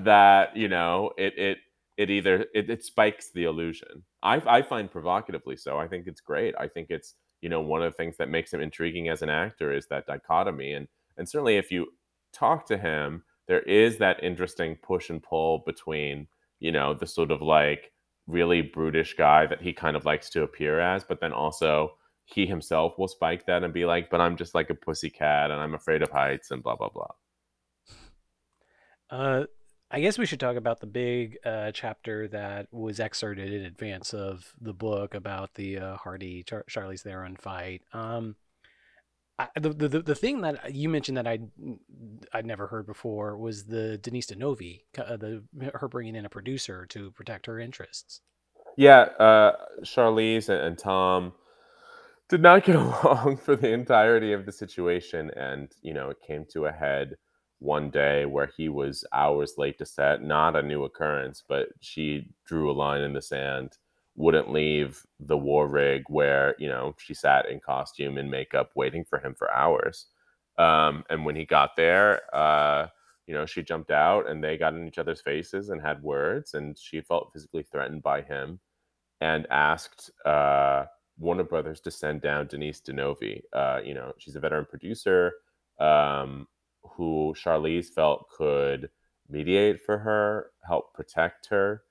[0.03, 1.57] that you know it it
[1.97, 4.03] it either it, it spikes the illusion.
[4.23, 5.77] I I find provocatively so.
[5.77, 6.55] I think it's great.
[6.57, 9.29] I think it's you know one of the things that makes him intriguing as an
[9.29, 11.87] actor is that dichotomy and and certainly if you
[12.33, 16.27] talk to him there is that interesting push and pull between
[16.59, 17.91] you know the sort of like
[18.29, 21.91] really brutish guy that he kind of likes to appear as but then also
[22.25, 25.51] he himself will spike that and be like but i'm just like a pussy cat
[25.51, 27.11] and i'm afraid of heights and blah blah blah
[29.09, 29.45] Uh,
[29.91, 34.13] I guess we should talk about the big uh, chapter that was excerpted in advance
[34.13, 37.81] of the book about the uh, Hardy Char- Charlize Theron fight.
[37.91, 38.35] Um,
[39.39, 41.39] I, the, the the thing that you mentioned that I
[42.33, 46.29] I'd never heard before was the Denise Di Novi, uh, the her bringing in a
[46.29, 48.21] producer to protect her interests.
[48.75, 51.33] Yeah, uh, Charlize and, and Tom
[52.27, 56.45] did not get along for the entirety of the situation, and you know it came
[56.51, 57.15] to a head
[57.59, 60.21] one day where he was hours late to set.
[60.21, 63.77] Not a new occurrence, but she drew a line in the sand,
[64.19, 69.05] wouldn't leave the war rig where, you know, she sat in costume and makeup waiting
[69.05, 70.07] for him for hours.
[70.57, 72.87] Um, and when he got there, uh,
[73.27, 76.53] you know, she jumped out and they got in each other's faces and had words,
[76.53, 78.59] and she felt physically threatened by him
[79.21, 80.83] and asked uh,
[81.17, 83.41] Warner Brothers to send down Denise Di Novi.
[83.53, 85.31] Uh, you know, she's a veteran producer
[85.79, 86.45] um,
[86.83, 88.89] who Charlize felt could
[89.29, 91.83] mediate for her, help protect her,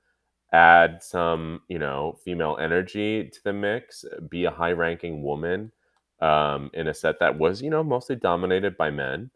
[0.53, 5.73] add some, you know, female energy to the mix, be a high ranking woman
[6.21, 9.31] um, in a set that was, you know, mostly dominated by men.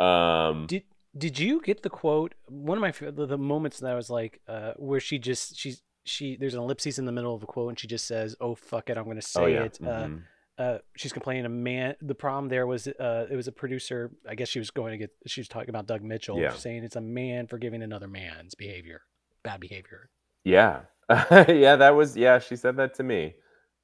[0.00, 0.84] Um, did
[1.16, 2.34] did you get the quote?
[2.48, 5.82] One of my the, the moments that I was like, uh, where she just she's
[6.04, 8.54] she there's an ellipses in the middle of the quote and she just says, "Oh
[8.54, 9.62] fuck it, I'm going to say oh yeah.
[9.62, 10.22] it." Uh, mhm.
[10.58, 11.94] uh, she's complaining a man.
[12.02, 14.10] The problem there was uh, it was a producer.
[14.28, 15.10] I guess she was going to get.
[15.26, 16.52] She was talking about Doug Mitchell, Yeah.
[16.54, 19.02] saying it's a man forgiving another man's behavior,
[19.44, 20.10] bad behavior.
[20.44, 20.82] Yeah.
[21.48, 23.34] yeah, that was yeah, she said that to me.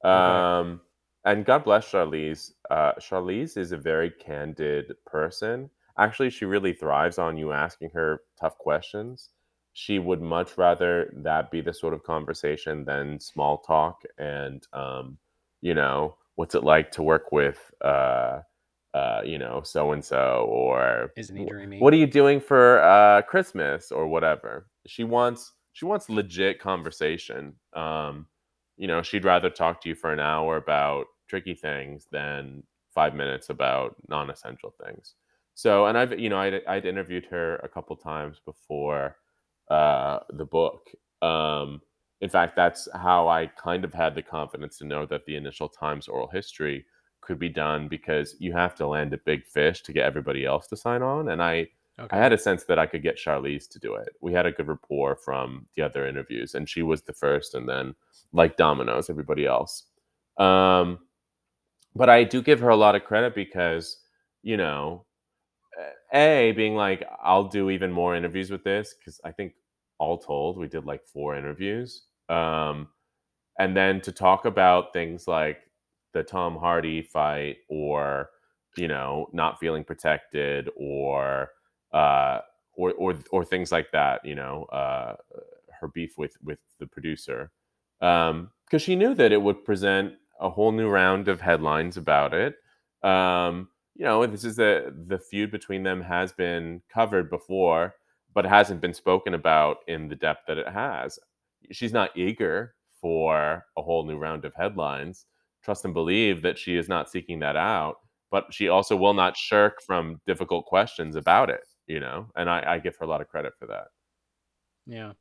[0.03, 0.81] Um
[1.25, 2.51] and God bless Charlize.
[2.69, 5.69] Uh Charlize is a very candid person.
[5.99, 9.29] Actually, she really thrives on you asking her tough questions.
[9.73, 15.17] She would much rather that be the sort of conversation than small talk and um
[15.61, 18.39] you know, what's it like to work with uh
[18.95, 21.79] uh you know, so and so or Isn't he "Wh- dreamy?
[21.81, 24.67] what are you doing for uh Christmas or whatever.
[24.87, 27.53] She wants she wants legit conversation.
[27.73, 28.27] Um,
[28.77, 32.63] you know, she'd rather talk to you for an hour about tricky things than
[32.93, 35.15] five minutes about non-essential things.
[35.53, 39.17] So, and I've, you know, I'd, I'd interviewed her a couple times before
[39.69, 40.89] uh, the book.
[41.21, 41.81] Um,
[42.21, 45.69] in fact, that's how I kind of had the confidence to know that the initial
[45.69, 46.85] Times oral history
[47.21, 50.67] could be done because you have to land a big fish to get everybody else
[50.67, 51.29] to sign on.
[51.29, 51.67] And I,
[52.01, 52.17] Okay.
[52.17, 54.09] I had a sense that I could get Charlize to do it.
[54.21, 57.69] We had a good rapport from the other interviews, and she was the first, and
[57.69, 57.95] then
[58.33, 59.83] like dominoes, everybody else.
[60.37, 60.99] Um,
[61.95, 63.97] but I do give her a lot of credit because,
[64.43, 65.05] you know,
[66.13, 69.53] a being like, I'll do even more interviews with this because I think
[69.99, 72.03] all told we did like four interviews.
[72.29, 72.89] Um,
[73.59, 75.59] and then to talk about things like
[76.13, 78.29] the Tom Hardy fight or
[78.77, 81.51] you know not feeling protected or
[81.93, 82.39] uh
[82.75, 85.15] or or or things like that you know uh
[85.79, 87.51] her beef with with the producer.
[88.01, 92.33] Um because she knew that it would present a whole new round of headlines about
[92.33, 92.55] it.
[93.03, 97.95] Um you know this is the the feud between them has been covered before
[98.33, 101.19] but hasn't been spoken about in the depth that it has.
[101.71, 105.25] She's not eager for a whole new round of headlines.
[105.63, 107.97] Trust and believe that she is not seeking that out,
[108.31, 112.27] but she also will not shirk from difficult questions about it, you know?
[112.35, 113.87] And I, I give her a lot of credit for that.
[114.85, 115.13] Yeah.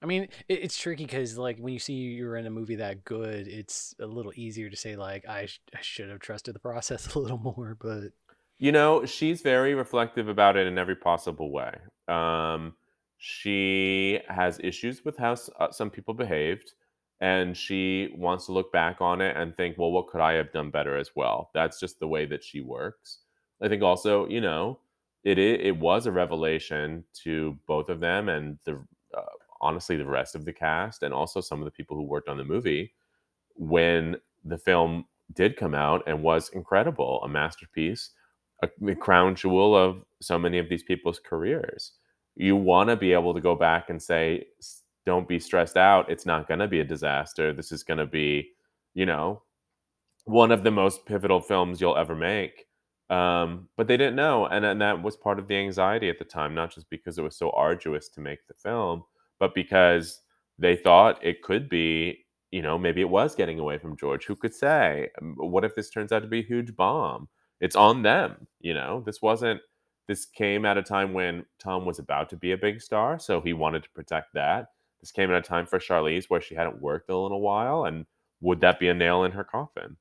[0.00, 3.04] I mean, it, it's tricky because like when you see you're in a movie that
[3.04, 6.60] good, it's a little easier to say like I, sh- I should have trusted the
[6.60, 8.12] process a little more, but
[8.58, 11.72] You know, she's very reflective about it in every possible way.
[12.08, 12.74] Um,
[13.18, 16.72] she has issues with how s- uh, some people behaved,
[17.20, 20.52] and she wants to look back on it and think, well, what could I have
[20.52, 21.50] done better as well?
[21.54, 23.20] That's just the way that she works.
[23.62, 24.80] I think also, you know,
[25.24, 28.74] it it was a revelation to both of them and the
[29.16, 29.22] uh,
[29.60, 32.38] honestly the rest of the cast and also some of the people who worked on
[32.38, 32.92] the movie
[33.56, 35.04] when the film
[35.34, 38.10] did come out and was incredible, a masterpiece,
[38.62, 41.92] a, the crown jewel of so many of these people's careers.
[42.36, 44.46] You want to be able to go back and say,
[45.06, 46.10] don't be stressed out.
[46.10, 47.52] It's not going to be a disaster.
[47.52, 48.50] This is going to be,
[48.94, 49.42] you know,
[50.24, 52.67] one of the most pivotal films you'll ever make.
[53.10, 56.24] Um, but they didn't know, and, and that was part of the anxiety at the
[56.26, 59.04] time, not just because it was so arduous to make the film,
[59.38, 60.20] but because
[60.58, 64.26] they thought it could be, you know, maybe it was getting away from George.
[64.26, 65.08] Who could say?
[65.22, 67.28] Um, What if this turns out to be a huge bomb?
[67.60, 69.02] It's on them, you know.
[69.06, 69.60] This wasn't.
[70.06, 73.40] This came at a time when Tom was about to be a big star, so
[73.40, 74.68] he wanted to protect that.
[75.00, 77.84] This came at a time for Charlize where she hadn't worked in a little while,
[77.84, 78.06] and
[78.40, 79.96] would that be a nail in her coffin?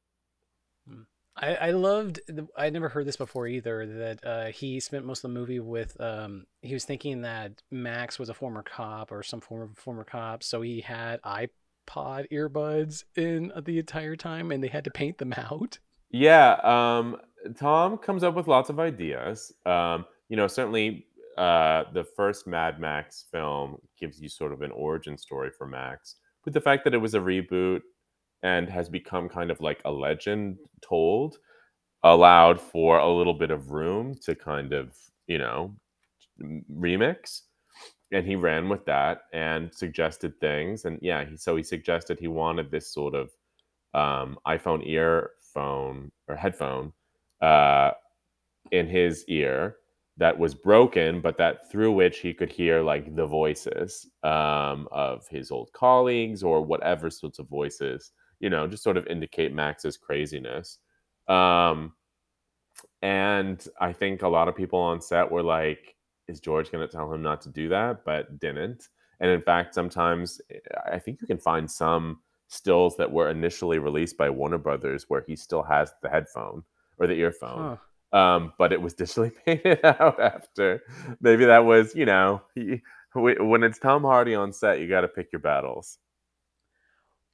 [1.39, 2.19] I, I loved.
[2.57, 3.85] I never heard this before either.
[3.85, 5.99] That uh, he spent most of the movie with.
[6.01, 10.03] Um, he was thinking that Max was a former cop or some form of former
[10.03, 15.17] cop, so he had iPod earbuds in the entire time, and they had to paint
[15.17, 15.79] them out.
[16.09, 17.17] Yeah, um,
[17.57, 19.53] Tom comes up with lots of ideas.
[19.65, 21.05] Um, you know, certainly
[21.37, 26.15] uh, the first Mad Max film gives you sort of an origin story for Max,
[26.43, 27.81] but the fact that it was a reboot
[28.43, 31.37] and has become kind of like a legend told
[32.03, 34.95] allowed for a little bit of room to kind of,
[35.27, 35.75] you know,
[36.73, 37.41] remix.
[38.11, 40.85] And he ran with that and suggested things.
[40.85, 43.31] And yeah he, so he suggested he wanted this sort of
[43.93, 46.93] um, iphone earphone or headphone
[47.41, 47.91] uh,
[48.71, 49.77] in his ear
[50.17, 55.27] that was broken but that through which he could hear like the voices um, of
[55.29, 59.97] his old colleagues or whatever sorts of voices you know just sort of indicate max's
[59.97, 60.79] craziness
[61.27, 61.93] um,
[63.01, 66.91] and i think a lot of people on set were like is George going to
[66.91, 68.89] tell him not to do that, but didn't.
[69.19, 70.59] And in fact, sometimes eh,
[70.91, 72.19] I think you can find some
[72.49, 76.63] stills that were initially released by Warner Brothers where he still has the headphone
[76.97, 77.77] or the earphone.
[78.13, 78.17] Huh.
[78.17, 80.83] Um, but it was digitally painted out after.
[81.21, 82.81] Maybe that was, you know, he,
[83.13, 85.97] when it's Tom Hardy on set, you got to pick your battles.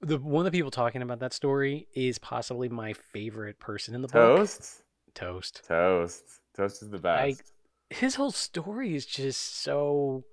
[0.04, 4.02] The one of the people talking about that story is possibly my favorite person in
[4.02, 4.60] the Toast?
[4.60, 5.16] book.
[5.16, 5.62] Toast.
[5.64, 5.68] Toast.
[5.68, 6.24] Toast
[6.56, 7.42] Toast is the best.
[7.42, 10.24] I, his whole story is just so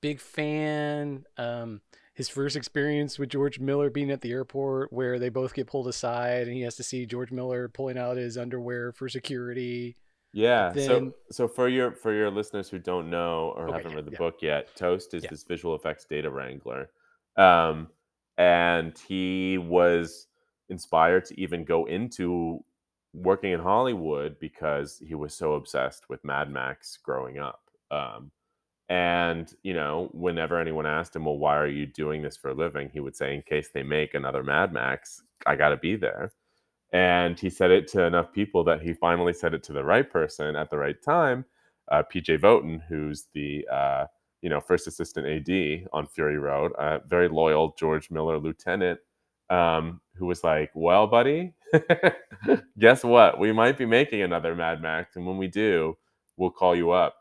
[0.00, 1.24] big fan.
[1.36, 1.80] Um,
[2.14, 5.88] his first experience with George Miller being at the airport, where they both get pulled
[5.88, 9.96] aside, and he has to see George Miller pulling out his underwear for security.
[10.32, 10.70] Yeah.
[10.70, 14.06] Then, so, so for your for your listeners who don't know or okay, haven't read
[14.06, 14.18] the yeah.
[14.18, 15.30] book yet, Toast is yeah.
[15.30, 16.90] this visual effects data wrangler,
[17.36, 17.88] um,
[18.40, 20.28] and he was
[20.70, 22.64] inspired to even go into
[23.12, 27.60] working in Hollywood because he was so obsessed with Mad Max growing up.
[27.90, 28.30] Um,
[28.88, 32.54] and, you know, whenever anyone asked him, well, why are you doing this for a
[32.54, 32.88] living?
[32.90, 36.32] He would say, in case they make another Mad Max, I got to be there.
[36.94, 40.10] And he said it to enough people that he finally said it to the right
[40.10, 41.44] person at the right time.
[41.92, 44.06] Uh, PJ Voeten, who's the, uh,
[44.42, 49.00] you know, first assistant AD on Fury Road, a very loyal George Miller lieutenant
[49.50, 51.52] um, who was like, Well, buddy,
[52.78, 53.38] guess what?
[53.38, 55.16] We might be making another Mad Max.
[55.16, 55.96] And when we do,
[56.36, 57.16] we'll call you up.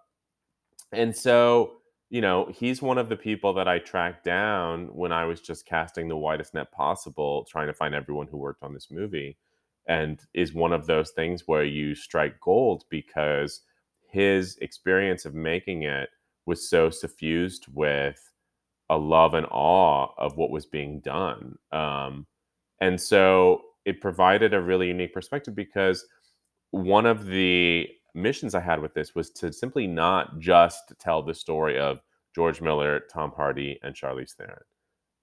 [0.91, 1.77] And so,
[2.09, 5.65] you know, he's one of the people that I tracked down when I was just
[5.65, 9.37] casting the widest net possible, trying to find everyone who worked on this movie.
[9.87, 13.61] And is one of those things where you strike gold because
[14.07, 16.09] his experience of making it
[16.49, 18.19] was so suffused with
[18.89, 21.55] a love and awe of what was being done.
[21.71, 22.25] Um,
[22.81, 26.05] and so it provided a really unique perspective because
[26.71, 31.35] one of the missions I had with this was to simply not just tell the
[31.35, 31.99] story of
[32.33, 34.57] George Miller, Tom Hardy, and Charlize Theron.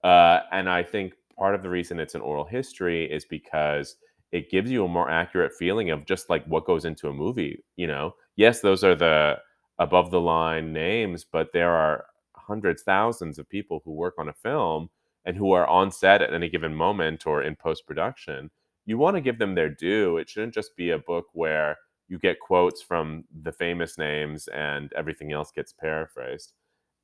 [0.05, 3.97] Uh, and I think part of the reason it's an oral history is because
[4.31, 7.65] it gives you a more accurate feeling of just like what goes into a movie.
[7.75, 9.39] You know, yes, those are the
[9.79, 12.05] above the line names, but there are
[12.35, 14.89] hundreds, thousands of people who work on a film
[15.25, 18.49] and who are on set at any given moment or in post production,
[18.85, 20.17] you want to give them their due.
[20.17, 24.91] It shouldn't just be a book where you get quotes from the famous names and
[24.93, 26.53] everything else gets paraphrased.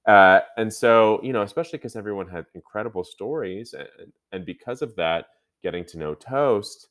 [0.08, 4.96] Uh, and so, you know, especially because everyone had incredible stories, and, and because of
[4.96, 5.28] that,
[5.62, 6.88] getting to know Toast,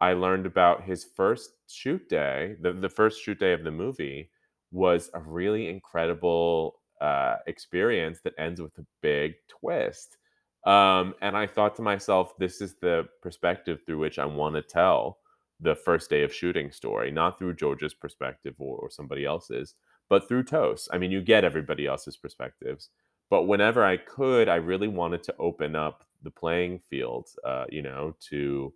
[0.00, 4.30] I learned about his first shoot day, the, the first shoot day of the movie
[4.76, 10.18] was a really incredible uh, experience that ends with a big twist.
[10.64, 14.62] Um, and I thought to myself, this is the perspective through which I want to
[14.62, 15.18] tell
[15.60, 19.74] the first day of shooting story, not through George's perspective or, or somebody else's,
[20.10, 20.88] but through Toast.
[20.92, 22.90] I mean, you get everybody else's perspectives,
[23.30, 27.82] but whenever I could, I really wanted to open up the playing field, uh, you
[27.82, 28.72] know, to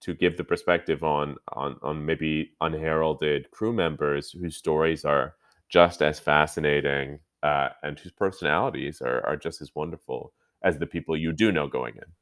[0.00, 5.34] to give the perspective on on on maybe unheralded crew members whose stories are
[5.74, 11.16] just as fascinating uh, and whose personalities are, are just as wonderful as the people
[11.16, 12.12] you do know going in.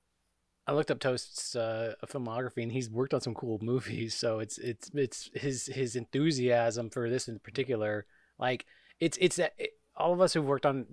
[0.66, 4.14] I looked up Toast's uh, filmography, and he's worked on some cool movies.
[4.14, 8.07] So it's it's it's his his enthusiasm for this in particular.
[8.38, 8.64] Like
[9.00, 9.53] it's it's it,
[9.94, 10.86] all of us who've worked on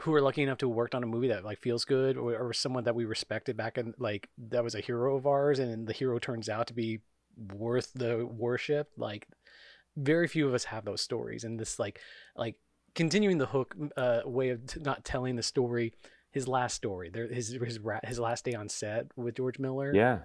[0.00, 2.34] who are lucky enough to have worked on a movie that like feels good or,
[2.34, 5.86] or someone that we respected back in like that was a hero of ours and
[5.86, 7.00] the hero turns out to be
[7.52, 9.28] worth the worship like
[9.96, 12.00] very few of us have those stories and this like
[12.36, 12.56] like
[12.94, 15.92] continuing the hook uh, way of t- not telling the story.
[16.32, 19.92] His last story, there, his his his last day on set with George Miller.
[19.92, 20.20] Yeah,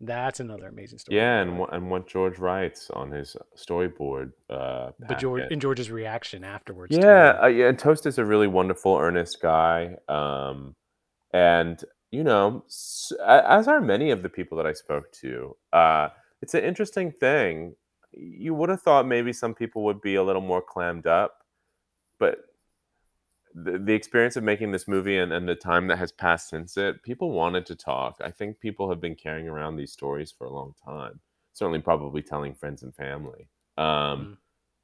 [0.00, 1.16] that's another amazing story.
[1.16, 4.32] Yeah, and what, and what George writes on his storyboard.
[4.50, 6.96] Uh, but George and George's reaction afterwards.
[6.96, 7.72] Yeah, uh, yeah.
[7.72, 10.74] Toast is a really wonderful, earnest guy, um,
[11.32, 12.64] and you know,
[13.24, 15.56] as are many of the people that I spoke to.
[15.72, 16.08] Uh,
[16.42, 17.74] it's an interesting thing.
[18.16, 21.42] You would have thought maybe some people would be a little more clammed up
[22.18, 22.38] but
[23.54, 26.76] the, the experience of making this movie and, and the time that has passed since
[26.76, 28.16] it, people wanted to talk.
[28.22, 31.20] I think people have been carrying around these stories for a long time.
[31.54, 33.48] Certainly, probably telling friends and family.
[33.78, 34.36] Um, mm.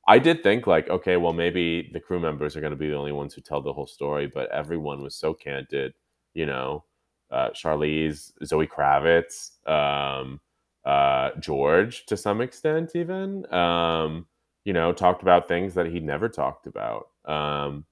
[0.08, 2.96] I did think like, okay, well, maybe the crew members are going to be the
[2.96, 5.92] only ones who tell the whole story, but everyone was so candid.
[6.32, 6.84] You know,
[7.30, 10.40] uh, Charlize, Zoe Kravitz, um,
[10.84, 13.52] uh, George, to some extent, even.
[13.52, 14.26] Um,
[14.64, 17.08] you know, talked about things that he never talked about.
[17.24, 17.84] Um,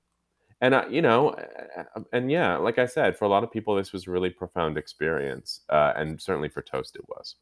[0.61, 1.35] and uh, you know,
[2.13, 4.77] and yeah, like I said, for a lot of people, this was a really profound
[4.79, 7.37] experience, uh, and certainly for Toast, it was.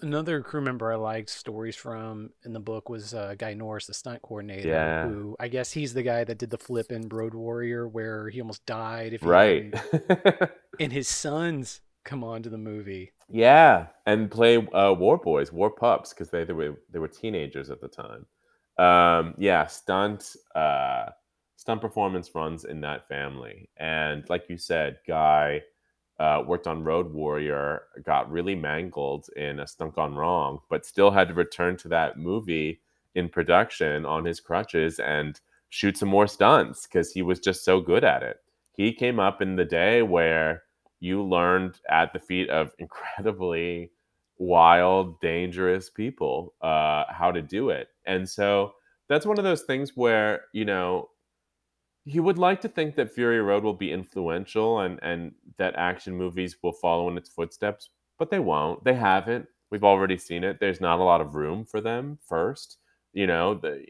[0.00, 3.94] Another crew member I liked stories from in the book was uh, Guy Norris, the
[3.94, 5.08] stunt coordinator, Yeah.
[5.08, 8.40] who I guess he's the guy that did the flip in Road Warrior where he
[8.40, 9.14] almost died.
[9.14, 9.74] If he Right.
[10.80, 13.12] and his sons come on to the movie.
[13.28, 17.70] Yeah, and play uh, war boys, war pups, because they, they were they were teenagers
[17.70, 18.26] at the time.
[18.78, 21.06] Um, yeah, stunt uh,
[21.56, 25.62] stunt performance runs in that family, and like you said, Guy
[26.20, 31.10] uh, worked on Road Warrior, got really mangled in a stunt gone wrong, but still
[31.10, 32.80] had to return to that movie
[33.16, 37.80] in production on his crutches and shoot some more stunts because he was just so
[37.80, 38.38] good at it.
[38.72, 40.62] He came up in the day where
[41.00, 43.90] you learned at the feet of incredibly
[44.38, 47.88] wild, dangerous people uh, how to do it.
[48.06, 48.72] And so
[49.08, 51.08] that's one of those things where, you know,
[52.04, 56.14] you would like to think that Fury Road will be influential and, and that action
[56.14, 58.84] movies will follow in its footsteps, but they won't.
[58.84, 59.46] They haven't.
[59.70, 60.60] We've already seen it.
[60.60, 62.78] There's not a lot of room for them first.
[63.12, 63.84] You know, the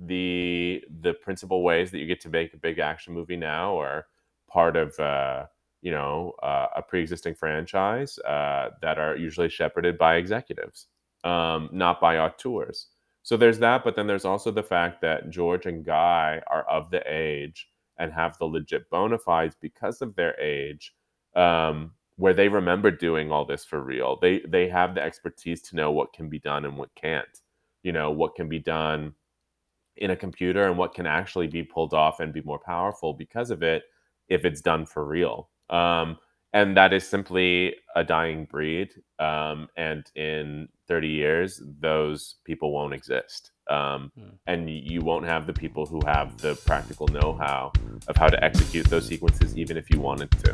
[0.00, 4.06] the the principal ways that you get to make a big action movie now are
[4.48, 5.46] part of uh,
[5.82, 10.86] you know uh, a pre-existing franchise uh, that are usually shepherded by executives,
[11.24, 12.88] um, not by auteurs.
[13.22, 16.90] So there's that, but then there's also the fact that George and Guy are of
[16.90, 17.68] the age
[17.98, 20.94] and have the legit bona fides because of their age,
[21.36, 24.18] um, where they remember doing all this for real.
[24.20, 27.42] They they have the expertise to know what can be done and what can't.
[27.82, 29.14] You know what can be done
[29.98, 33.50] in a computer and what can actually be pulled off and be more powerful because
[33.50, 33.82] of it
[34.28, 35.48] if it's done for real.
[35.70, 36.18] Um,
[36.52, 38.94] and that is simply a dying breed.
[39.18, 43.50] Um, and in 30 years, those people won't exist.
[43.68, 44.28] Um, Hmm.
[44.46, 47.72] and you won't have the people who have the practical know how
[48.08, 50.52] of how to execute those sequences, even if you wanted to.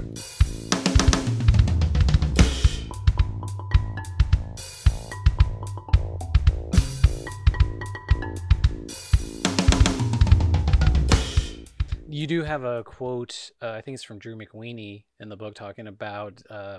[12.25, 15.55] You do have a quote, uh, I think it's from Drew McWeeny in the book,
[15.55, 16.79] talking about uh,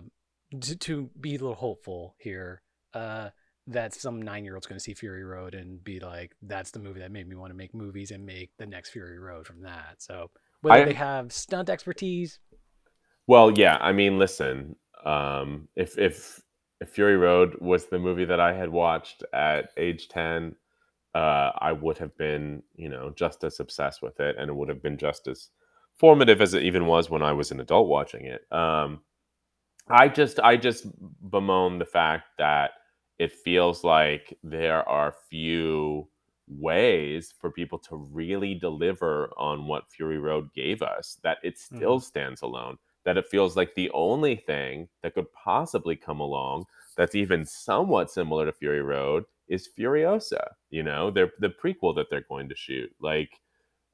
[0.59, 2.63] to, to be a little hopeful here
[2.95, 3.29] uh,
[3.67, 6.79] that some nine year old's going to see Fury Road and be like, that's the
[6.79, 9.61] movie that made me want to make movies and make the next Fury Road from
[9.61, 9.97] that.
[9.99, 10.31] So
[10.61, 12.39] whether I- they have stunt expertise,
[13.27, 16.41] Well, yeah, I mean, listen, um, if if
[16.81, 20.55] if Fury Road was the movie that I had watched at age 10,
[21.15, 24.67] uh, I would have been, you know, just as obsessed with it, and it would
[24.67, 25.49] have been just as
[25.93, 28.41] formative as it even was when I was an adult watching it.
[28.51, 28.99] Um,
[29.87, 30.87] I just, I just
[31.31, 32.71] bemoan the fact that
[33.17, 36.09] it feels like there are few
[36.49, 41.17] ways for people to really deliver on what Fury Road gave us.
[41.23, 42.77] That it still stands alone.
[43.05, 46.65] That it feels like the only thing that could possibly come along
[46.97, 50.43] that's even somewhat similar to Fury Road is Furiosa.
[50.69, 52.91] You know, they're the prequel that they're going to shoot.
[52.99, 53.31] Like,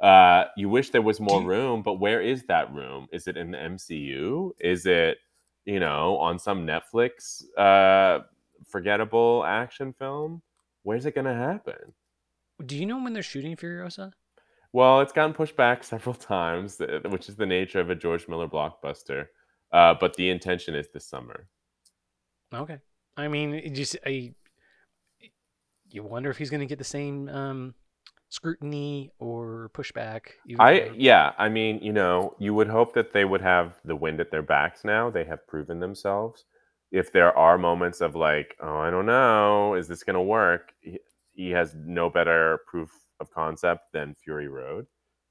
[0.02, 3.07] uh, you wish there was more room, but where is that room?
[3.11, 4.52] Is it in the MCU?
[4.60, 5.18] Is it,
[5.65, 8.23] you know, on some Netflix uh,
[8.68, 10.41] forgettable action film?
[10.84, 11.94] Where's it going to happen?
[12.65, 14.11] do you know when they're shooting Furiosa?
[14.73, 18.28] Well, it's gotten pushed back several times, uh, which is the nature of a George
[18.28, 19.28] Miller blockbuster.
[19.72, 21.48] Uh, but the intention is this summer.
[22.53, 22.80] Okay.
[23.15, 24.34] I mean, just I,
[25.93, 27.73] you wonder if he's going to get the same um,
[28.30, 30.22] scrutiny or pushback.
[30.59, 33.95] I for- yeah, I mean, you know, you would hope that they would have the
[33.95, 35.09] wind at their backs now.
[35.09, 36.45] They have proven themselves.
[36.91, 40.73] If there are moments of like, oh, I don't know, is this going to work?
[40.81, 40.99] He,
[41.34, 42.89] he has no better proof
[43.19, 44.88] of concept than Fury Road.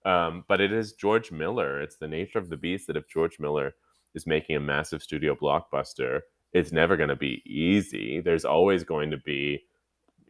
[0.07, 1.83] Um, but it is George Miller.
[1.83, 3.75] It's the nature of the beast that if George Miller
[4.15, 6.21] is making a massive studio blockbuster,
[6.53, 8.21] it's never going to be easy.
[8.21, 9.63] There's always going to be,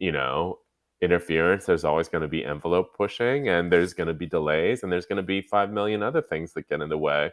[0.01, 0.59] you know,
[1.01, 1.66] interference.
[1.66, 5.06] There's always going to be envelope pushing, and there's going to be delays, and there's
[5.06, 7.31] going to be five million other things that get in the way.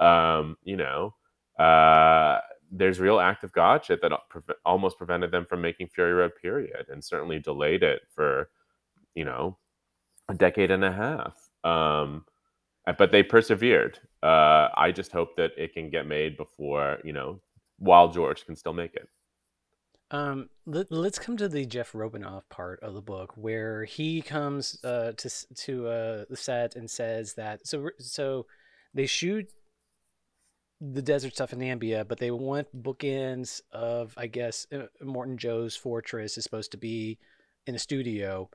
[0.00, 1.14] Um, you know,
[1.58, 6.32] uh, there's real active God shit that preve- almost prevented them from making Fury Road,
[6.40, 8.48] period, and certainly delayed it for,
[9.14, 9.58] you know,
[10.28, 11.36] a decade and a half.
[11.62, 12.24] Um,
[12.86, 13.98] uh, but they persevered.
[14.22, 17.40] Uh, I just hope that it can get made before, you know,
[17.78, 19.08] while George can still make it.
[20.10, 24.78] Um, let, us come to the Jeff Robinov part of the book where he comes
[24.84, 28.46] uh, to to uh, the set and says that so so
[28.92, 29.50] they shoot
[30.80, 34.66] the desert stuff in Namibia, but they want bookends of I guess
[35.02, 37.18] Morton Joe's fortress is supposed to be
[37.66, 38.50] in a studio,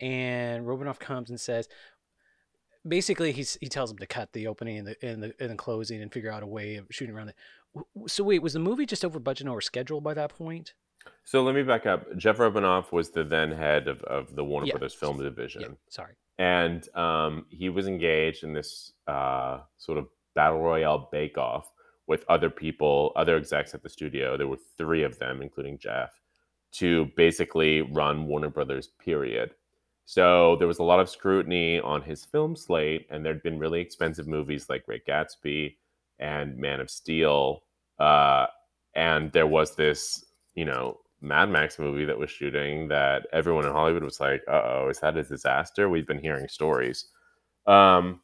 [0.00, 1.68] and Robinov comes and says,
[2.86, 5.56] basically he's he tells him to cut the opening and the and the, and the
[5.56, 7.36] closing and figure out a way of shooting around it.
[8.06, 10.74] So wait, was the movie just over budget or schedule by that point?
[11.24, 12.04] So let me back up.
[12.16, 14.72] Jeff Robinov was the then head of, of the Warner yeah.
[14.72, 15.62] Brothers Film Division.
[15.62, 15.68] Yeah.
[15.88, 16.12] Sorry.
[16.38, 21.72] And um, he was engaged in this uh, sort of battle royale bake off
[22.06, 24.36] with other people, other execs at the studio.
[24.36, 26.20] There were three of them, including Jeff,
[26.72, 29.54] to basically run Warner Brothers, period.
[30.04, 33.80] So there was a lot of scrutiny on his film slate, and there'd been really
[33.80, 35.76] expensive movies like Great Gatsby
[36.18, 37.62] and Man of Steel.
[37.98, 38.46] Uh,
[38.94, 40.24] and there was this,
[40.58, 44.60] you know, Mad Max movie that was shooting that everyone in Hollywood was like, uh
[44.64, 45.88] oh, is that a disaster?
[45.88, 47.06] We've been hearing stories.
[47.64, 48.20] Um,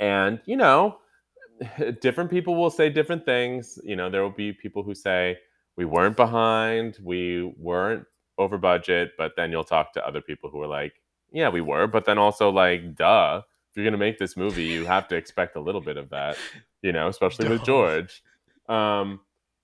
[0.00, 0.98] and, you know,
[2.00, 3.78] different people will say different things.
[3.84, 5.38] You know, there will be people who say,
[5.76, 8.04] we weren't behind, we weren't
[8.36, 10.94] over budget, but then you'll talk to other people who are like,
[11.30, 14.86] yeah, we were, but then also like, duh, if you're gonna make this movie, you
[14.86, 16.36] have to expect a little bit of that,
[16.82, 18.24] you know, especially with George.
[18.68, 19.20] Um,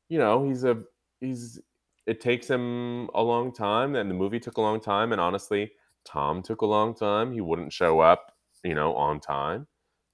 [0.08, 0.84] you know, he's a
[1.24, 1.60] he's
[2.06, 5.72] it takes him a long time, and the movie took a long time, and honestly,
[6.04, 7.32] Tom took a long time.
[7.32, 8.32] He wouldn't show up,
[8.62, 9.66] you know, on time,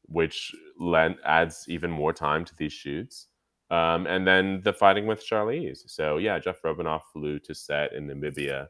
[0.02, 3.26] which lent adds even more time to these shoots.
[3.70, 5.82] Um, and then the fighting with Charlize.
[5.86, 8.68] So yeah, Jeff Robinov flew to set in Namibia,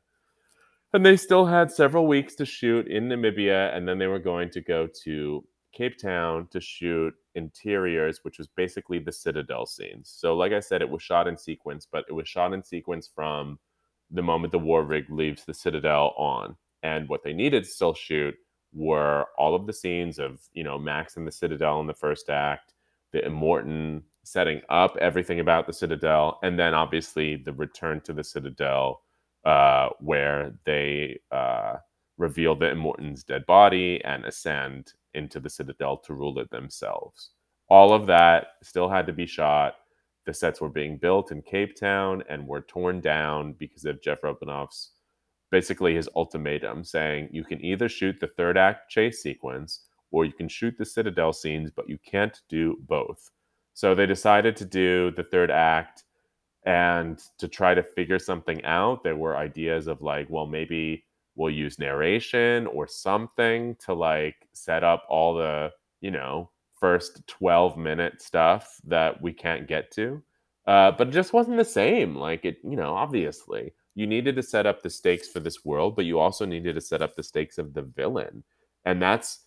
[0.93, 4.51] and they still had several weeks to shoot in Namibia, and then they were going
[4.51, 10.13] to go to Cape Town to shoot interiors, which was basically the Citadel scenes.
[10.15, 13.09] So, like I said, it was shot in sequence, but it was shot in sequence
[13.13, 13.59] from
[14.11, 16.57] the moment the war rig leaves the Citadel on.
[16.83, 18.35] And what they needed to still shoot
[18.73, 22.31] were all of the scenes of, you know, Max in the Citadel in the first
[22.31, 22.75] act,
[23.13, 28.25] the Immortan setting up everything about the Citadel, and then obviously the return to the
[28.25, 29.03] Citadel,
[29.45, 31.77] uh, where they uh,
[32.19, 37.31] reveal the Immortan's dead body and ascend into the Citadel to rule it themselves.
[37.69, 39.75] All of that still had to be shot.
[40.27, 44.21] The sets were being built in Cape Town and were torn down because of Jeff
[44.23, 44.93] Robinov's
[45.51, 50.33] basically his ultimatum saying you can either shoot the third act chase sequence or you
[50.33, 53.31] can shoot the Citadel scenes, but you can't do both.
[53.75, 56.05] So they decided to do the third act
[56.67, 59.03] and to try to figure something out.
[59.03, 61.05] There were ideas of like, well, maybe
[61.35, 65.71] we'll use narration or something to like set up all the,
[66.01, 70.23] you know, first 12 minute stuff that we can't get to.
[70.67, 72.15] Uh, but it just wasn't the same.
[72.17, 75.97] Like it, you know, obviously you needed to set up the stakes for this world,
[75.97, 78.45] but you also needed to set up the stakes of the villain.
[78.85, 79.41] And that's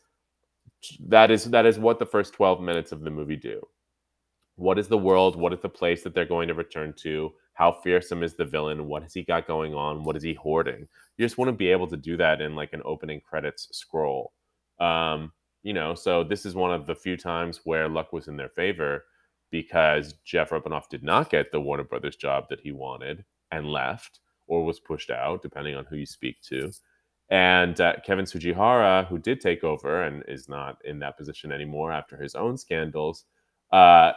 [1.08, 3.62] that is that is what the first 12 minutes of the movie do
[4.56, 7.72] what is the world what is the place that they're going to return to how
[7.84, 10.88] fearsome is the villain what has he got going on what is he hoarding?
[11.18, 14.34] You just want to be able to do that in like an opening credits scroll.
[14.80, 15.32] Um,
[15.64, 18.50] you know so this is one of the few times where luck was in their
[18.50, 19.06] favor
[19.50, 24.20] because jeff robinov did not get the warner brothers job that he wanted and left
[24.48, 26.72] or was pushed out depending on who you speak to.
[27.30, 31.92] And uh, kevin tsujihara who did take over and is not in that position anymore
[31.92, 33.26] after his own scandals
[33.72, 34.12] uh,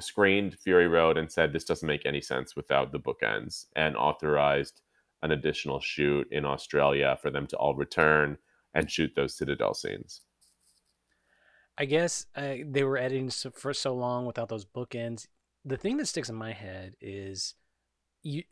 [0.00, 4.82] screened Fury Road and said this doesn't make any sense without the bookends and authorized
[5.22, 8.36] an additional shoot in Australia for them to all return
[8.74, 10.22] and shoot those Citadel scenes.
[11.78, 15.26] I guess uh, they were editing for so long without those bookends.
[15.64, 17.54] The thing that sticks in my head is
[18.22, 18.42] you.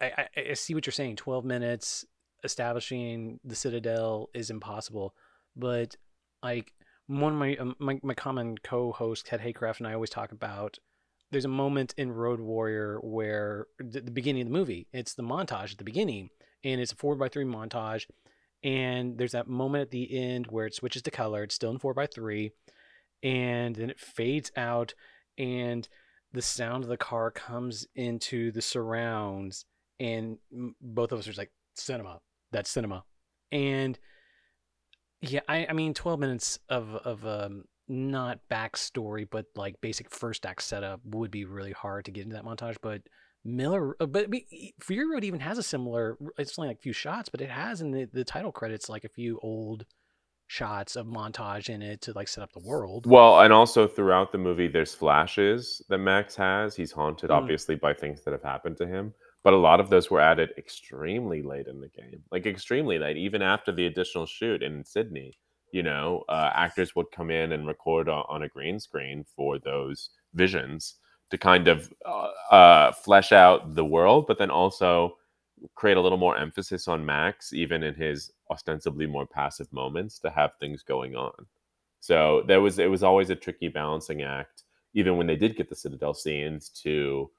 [0.00, 1.16] I, I, I see what you're saying.
[1.16, 2.04] Twelve minutes
[2.44, 5.14] establishing the Citadel is impossible,
[5.56, 5.96] but
[6.42, 6.72] like
[7.10, 10.78] one of my um, my, my common co-host Ted Haycraft and I always talk about
[11.32, 15.22] there's a moment in Road Warrior where the, the beginning of the movie it's the
[15.24, 16.30] montage at the beginning
[16.62, 18.06] and it's a four by three montage
[18.62, 21.78] and there's that moment at the end where it switches to color it's still in
[21.80, 22.52] four by three
[23.24, 24.94] and then it fades out
[25.36, 25.88] and
[26.32, 29.64] the sound of the car comes into the surrounds
[29.98, 30.38] and
[30.80, 32.20] both of us are like cinema
[32.52, 33.02] that's cinema
[33.50, 33.98] and
[35.22, 40.46] yeah, I, I mean, 12 minutes of, of um, not backstory, but like basic first
[40.46, 42.76] act setup would be really hard to get into that montage.
[42.80, 43.02] But
[43.44, 44.28] Miller, uh, but
[44.80, 47.80] Fury Road even has a similar, it's only like a few shots, but it has
[47.80, 49.84] in the, the title credits like a few old
[50.46, 53.06] shots of montage in it to like set up the world.
[53.06, 56.74] Well, and also throughout the movie, there's flashes that Max has.
[56.74, 57.34] He's haunted, mm.
[57.34, 59.14] obviously, by things that have happened to him.
[59.42, 63.16] But a lot of those were added extremely late in the game, like extremely late,
[63.16, 65.32] even after the additional shoot in Sydney.
[65.72, 69.58] You know, uh, actors would come in and record on, on a green screen for
[69.58, 70.96] those visions
[71.30, 75.16] to kind of uh, uh, flesh out the world, but then also
[75.74, 80.30] create a little more emphasis on Max, even in his ostensibly more passive moments, to
[80.30, 81.32] have things going on.
[82.00, 84.64] So there was it was always a tricky balancing act,
[84.94, 87.30] even when they did get the Citadel scenes to,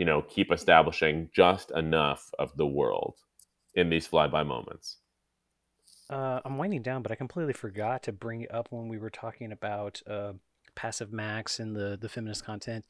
[0.00, 3.16] you know, keep establishing just enough of the world
[3.74, 4.96] in these flyby moments.
[6.08, 9.10] Uh, I'm winding down, but I completely forgot to bring it up when we were
[9.10, 10.32] talking about uh,
[10.74, 12.86] passive max and the the feminist content.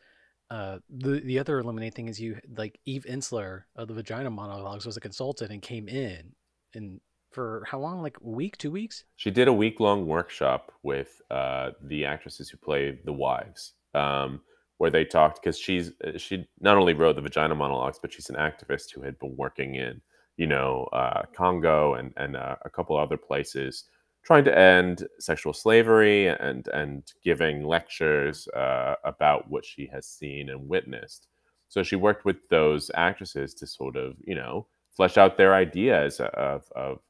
[0.52, 4.86] Uh, the the other eliminating thing is you like Eve Ensler of the Vagina Monologues
[4.86, 6.36] was a consultant and came in
[6.74, 7.00] and
[7.32, 8.02] for how long?
[8.02, 9.02] Like a week, two weeks?
[9.16, 14.42] She did a week long workshop with uh, the actresses who play the wives, um,
[14.80, 18.30] where they talked because she's uh, she not only wrote the Vagina Monologues, but she's
[18.30, 20.00] an activist who had been working in
[20.38, 23.84] you know uh, Congo and and uh, a couple other places
[24.24, 30.48] trying to end sexual slavery and and giving lectures uh, about what she has seen
[30.48, 31.28] and witnessed.
[31.68, 34.66] So she worked with those actresses to sort of you know
[34.96, 37.00] flesh out their ideas of of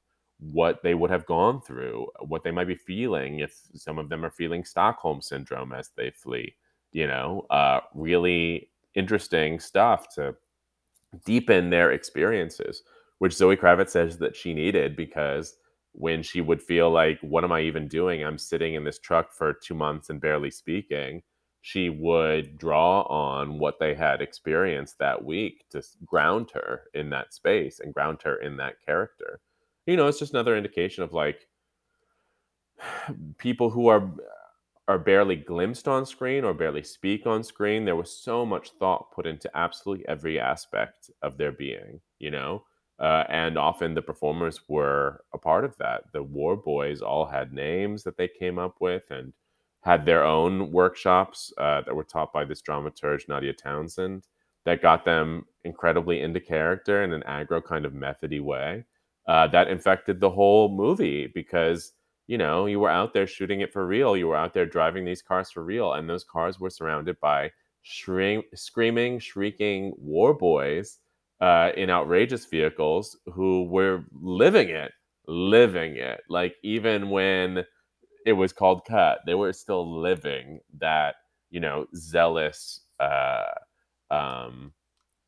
[0.40, 4.24] what they would have gone through, what they might be feeling if some of them
[4.24, 6.56] are feeling Stockholm syndrome as they flee.
[6.92, 10.34] You know, uh, really interesting stuff to
[11.24, 12.82] deepen their experiences,
[13.18, 15.54] which Zoe Kravitz says that she needed because
[15.92, 18.22] when she would feel like, what am I even doing?
[18.22, 21.22] I'm sitting in this truck for two months and barely speaking.
[21.62, 27.34] She would draw on what they had experienced that week to ground her in that
[27.34, 29.40] space and ground her in that character.
[29.86, 31.46] You know, it's just another indication of like
[33.38, 34.10] people who are
[34.88, 37.84] are barely glimpsed on screen or barely speak on screen.
[37.84, 42.64] There was so much thought put into absolutely every aspect of their being, you know?
[42.98, 46.04] Uh, and often the performers were a part of that.
[46.12, 49.32] The War Boys all had names that they came up with and
[49.82, 54.26] had their own workshops uh, that were taught by this dramaturge, Nadia Townsend,
[54.66, 58.84] that got them incredibly into character in an aggro kind of methody way.
[59.26, 61.92] Uh, that infected the whole movie because
[62.30, 64.16] you know you were out there shooting it for real.
[64.16, 67.50] You were out there driving these cars for real, and those cars were surrounded by
[67.82, 71.00] screaming, shrieking war boys
[71.40, 74.92] uh, in outrageous vehicles who were living it,
[75.26, 76.20] living it.
[76.28, 77.64] Like even when
[78.24, 81.16] it was called cut, they were still living that
[81.50, 83.54] you know zealous uh,
[84.12, 84.72] um,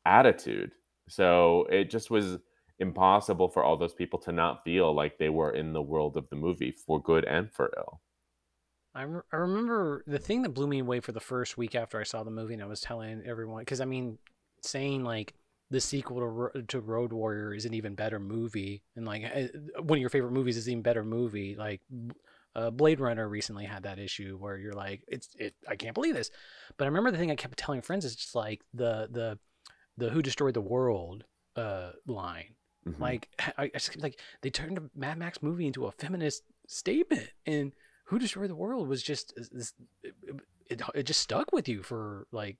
[0.05, 0.71] attitude.
[1.09, 2.37] So it just was
[2.83, 6.29] impossible for all those people to not feel like they were in the world of
[6.29, 8.01] the movie for good and for ill.
[8.93, 11.99] I, re- I remember the thing that blew me away for the first week after
[11.99, 14.19] I saw the movie, and I was telling everyone because I mean,
[14.61, 15.33] saying like
[15.71, 19.47] the sequel to, Ro- to Road Warrior is an even better movie, and like eh,
[19.81, 21.55] one of your favorite movies is an even better movie.
[21.55, 21.81] Like
[22.55, 25.55] uh, Blade Runner recently had that issue where you're like, it's it.
[25.67, 26.29] I can't believe this,
[26.77, 29.39] but I remember the thing I kept telling friends is just like the the
[29.97, 31.23] the Who Destroyed the World
[31.55, 32.55] uh, line.
[32.87, 32.99] Mhm.
[32.99, 37.29] Like I, I just, like they turned a Mad Max movie into a feminist statement,
[37.45, 37.73] and
[38.05, 39.73] Who Destroyed the World was just this.
[40.03, 40.13] It,
[40.69, 42.57] it, it just stuck with you for like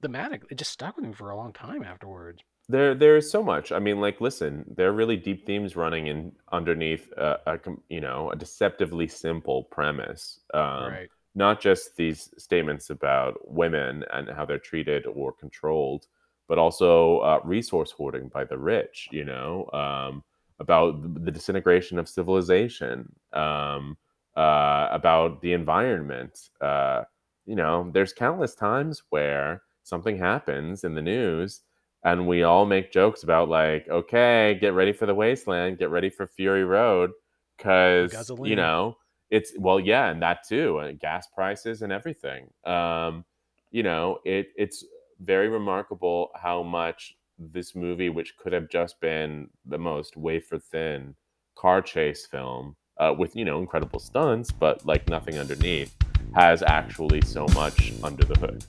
[0.00, 0.42] the thematic.
[0.50, 2.42] It just stuck with me for a long time afterwards.
[2.68, 3.72] There, there is so much.
[3.72, 7.58] I mean, like, listen, there are really deep themes running in underneath a, a
[7.88, 10.40] you know, a deceptively simple premise.
[10.54, 11.08] Um, Right.
[11.34, 16.06] not just these statements about women and how they're treated or controlled,
[16.52, 19.08] but also uh, resource hoarding by the rich.
[19.10, 20.22] You know, um,
[20.60, 23.96] about the disintegration of civilization, um,
[24.36, 26.50] uh, about the environment.
[26.60, 27.04] Uh,
[27.46, 31.62] you know, there's countless times where something happens in the news
[32.04, 36.10] and we all make jokes about like, okay, get ready for the wasteland, get ready
[36.10, 37.12] for Fury Road,
[37.56, 38.98] because you know
[39.30, 42.50] it's well, yeah, and that too, and gas prices and everything.
[42.66, 43.24] Um,
[43.70, 44.84] you know, it it's
[45.22, 51.14] very remarkable how much this movie, which could have just been the most wafer thin
[51.56, 55.96] car chase film uh, with you know incredible stunts, but like nothing underneath,
[56.34, 58.64] has actually so much under the hood.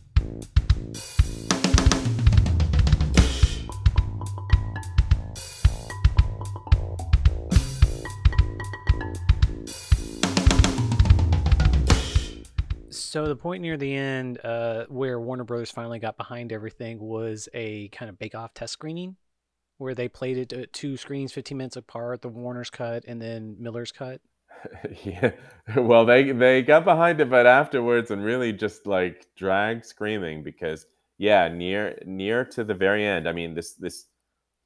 [13.14, 17.48] So the point near the end, uh, where Warner Brothers finally got behind everything, was
[17.54, 19.18] a kind of bake-off test screening,
[19.78, 23.56] where they played it at two screens, 15 minutes apart, the Warner's cut and then
[23.60, 24.20] Miller's cut.
[25.04, 25.34] Yeah.
[25.76, 30.88] Well, they they got behind it, but afterwards and really just like dragged screaming because
[31.20, 33.30] yeah, near near to the very end.
[33.30, 34.06] I mean, this this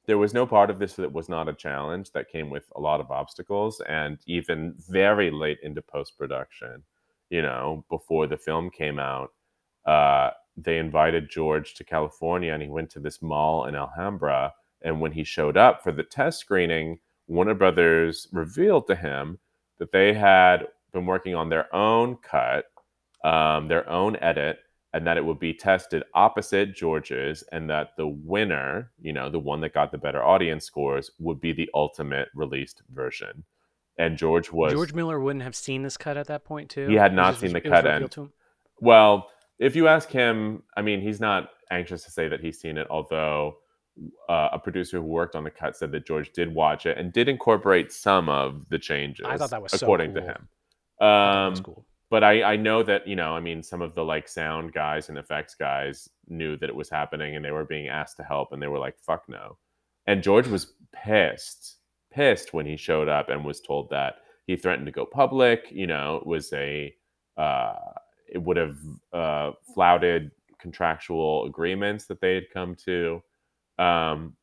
[0.06, 2.80] there was no part of this that was not a challenge that came with a
[2.80, 6.84] lot of obstacles and even very late into post production,
[7.30, 9.30] you know, before the film came out,
[9.86, 14.52] uh, they invited George to California and he went to this mall in Alhambra.
[14.82, 19.38] And when he showed up for the test screening, Warner Brothers revealed to him
[19.78, 22.66] that they had been working on their own cut,
[23.24, 24.58] um, their own edit,
[24.94, 29.38] and that it would be tested opposite George's, and that the winner, you know, the
[29.38, 33.44] one that got the better audience scores, would be the ultimate released version.
[33.98, 36.86] And George was George Miller wouldn't have seen this cut at that point too.
[36.88, 38.30] He had not was- seen the cut, and-
[38.80, 42.78] Well, if you ask him, I mean, he's not anxious to say that he's seen
[42.78, 43.58] it, although
[44.28, 47.12] uh, a producer who worked on the cut said that George did watch it and
[47.12, 49.26] did incorporate some of the changes.
[49.28, 50.48] I thought that was so according to him.
[51.00, 51.84] Thought that Um, cool.
[52.08, 55.08] but I, I know that you know i mean some of the like sound guys
[55.08, 58.52] and effects guys knew that it was happening and they were being asked to help
[58.52, 59.58] and they were like fuck no
[60.06, 61.77] and george was pissed
[62.10, 64.16] pissed when he showed up and was told that
[64.46, 66.94] he threatened to go public you know it was a
[67.36, 67.74] uh,
[68.28, 68.76] it would have
[69.12, 73.22] uh, flouted contractual agreements that they had come to.
[73.78, 74.34] Um,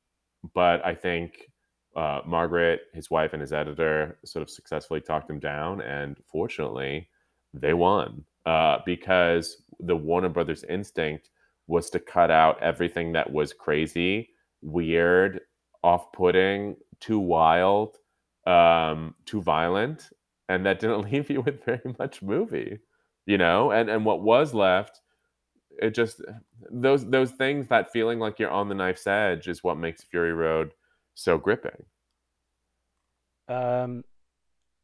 [0.54, 1.50] but i think
[1.96, 7.10] uh, margaret his wife and his editor sort of successfully talked him down and fortunately
[7.56, 8.24] they won.
[8.46, 11.30] Uh, because the Warner Brothers instinct
[11.68, 14.30] was to cut out everything that was crazy,
[14.62, 15.42] weird,
[15.84, 17.98] off-putting, too wild,
[18.46, 20.10] um, too violent,
[20.50, 22.80] and that didn't leave you with very much movie,
[23.26, 23.72] you know.
[23.72, 25.02] And and what was left,
[25.82, 26.22] it just
[26.72, 30.34] those those things, that feeling like you're on the knife's edge, is what makes Fury
[30.34, 30.72] Road
[31.14, 31.86] so gripping.
[33.48, 34.04] Um,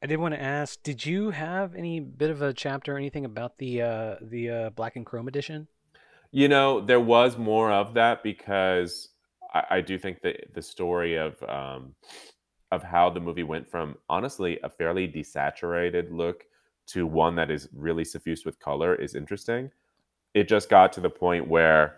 [0.03, 3.25] I did want to ask, did you have any bit of a chapter or anything
[3.25, 5.67] about the uh the uh black and chrome edition?
[6.31, 9.09] You know, there was more of that because
[9.53, 11.95] I, I do think that the story of um,
[12.71, 16.45] of how the movie went from honestly a fairly desaturated look
[16.87, 19.69] to one that is really suffused with color is interesting.
[20.33, 21.97] It just got to the point where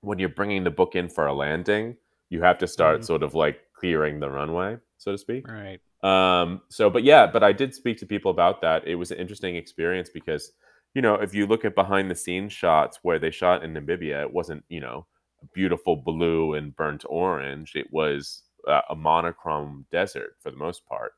[0.00, 1.96] when you're bringing the book in for a landing,
[2.30, 3.04] you have to start Mhm.
[3.04, 5.46] sort of like clearing the runway, so to speak.
[5.48, 5.80] Right.
[6.02, 8.86] Um, so, but yeah, but I did speak to people about that.
[8.86, 10.52] It was an interesting experience because,
[10.94, 14.22] you know, if you look at behind the scenes shots where they shot in Namibia,
[14.22, 15.06] it wasn't, you know,
[15.52, 17.72] beautiful blue and burnt orange.
[17.74, 21.12] It was uh, a monochrome desert for the most part.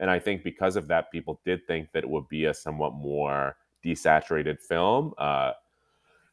[0.00, 2.94] And I think because of that, people did think that it would be a somewhat
[2.94, 5.12] more desaturated film.
[5.18, 5.52] Uh,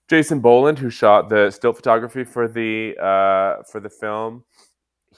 [0.07, 4.43] Jasin Boland, who shot the still photography for the uh, for the film,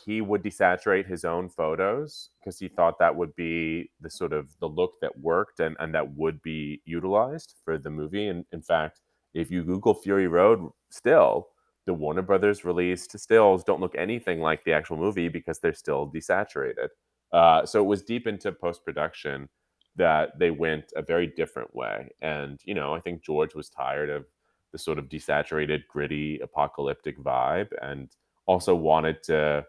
[0.06, 4.48] he would desaturate his own photos because he thought that would be the sort of
[4.60, 8.28] the look that worked and, and that would be utilized for the movie.
[8.28, 9.02] And in fact,
[9.34, 11.50] if you Google Fury Road still,
[11.88, 16.12] the Warner Brothers released stills don't look anything like the actual movie because they're still
[16.14, 16.90] desaturated.
[17.34, 19.50] Uh, so it was deep into post production
[19.96, 22.10] that they went a very different way.
[22.22, 24.26] And, you know, I think George was tired of
[24.72, 28.10] the sort of desaturated, gritty, apocalyptic vibe and
[28.48, 29.66] also wanted to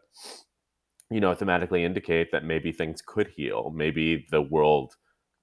[1.11, 4.95] you know thematically indicate that maybe things could heal maybe the world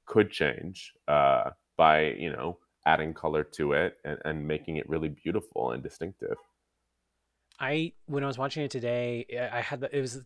[0.05, 5.09] could change uh, by you know adding color to it and, and making it really
[5.09, 6.37] beautiful and distinctive
[7.59, 10.21] I when I was watching it today, I had the, it was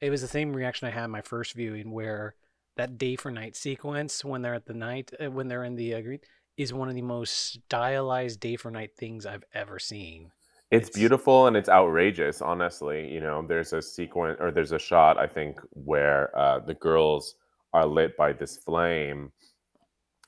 [0.00, 2.34] it was the same reaction I had in my first viewing where
[2.76, 5.94] that day for night sequence when they're at the night uh, when they're in the
[5.94, 6.20] uh, green
[6.56, 10.30] is one of the most stylized day for night things I've ever seen.
[10.70, 14.78] it's, It's- beautiful and it's outrageous honestly you know there's a sequence or there's a
[14.78, 17.36] shot i think where uh, the girls
[17.72, 19.30] are lit by this flame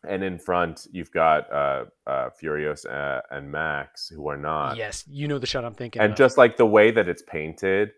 [0.08, 4.76] and in front you've got uh, uh, furiosa uh, and max who are not.
[4.76, 6.02] Yes, you know the shot I'm thinking.
[6.02, 6.18] and of.
[6.18, 7.90] just like the way that it's painted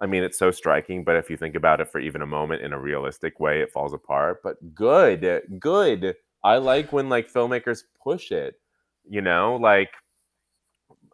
[0.00, 2.60] i mean it's so striking but if you think about it for even a moment
[2.60, 4.42] in a realistic way it falls apart.
[4.42, 6.16] But good good.
[6.44, 8.56] I like when like filmmakers push it
[9.08, 9.56] you know?
[9.56, 9.90] Like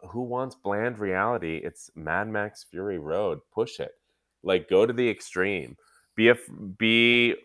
[0.09, 1.61] who wants bland reality?
[1.63, 3.39] It's mad max fury road.
[3.53, 3.91] Push it.
[4.43, 5.77] Like go to the extreme.
[6.15, 6.35] Be a
[6.77, 7.35] be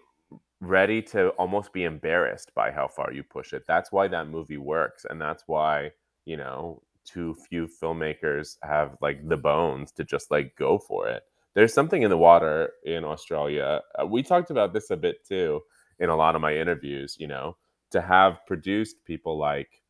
[0.60, 3.64] ready to almost be embarrassed by how far you push it.
[3.66, 5.92] That's why that movie works and that's why
[6.24, 11.22] you know too few filmmakers have like the bones to just like go for it.
[11.54, 15.60] There's something in the water in australia Uh, we talked about this a bit too
[15.98, 17.56] in a lot of my interviews you know
[17.90, 19.82] to have produced people like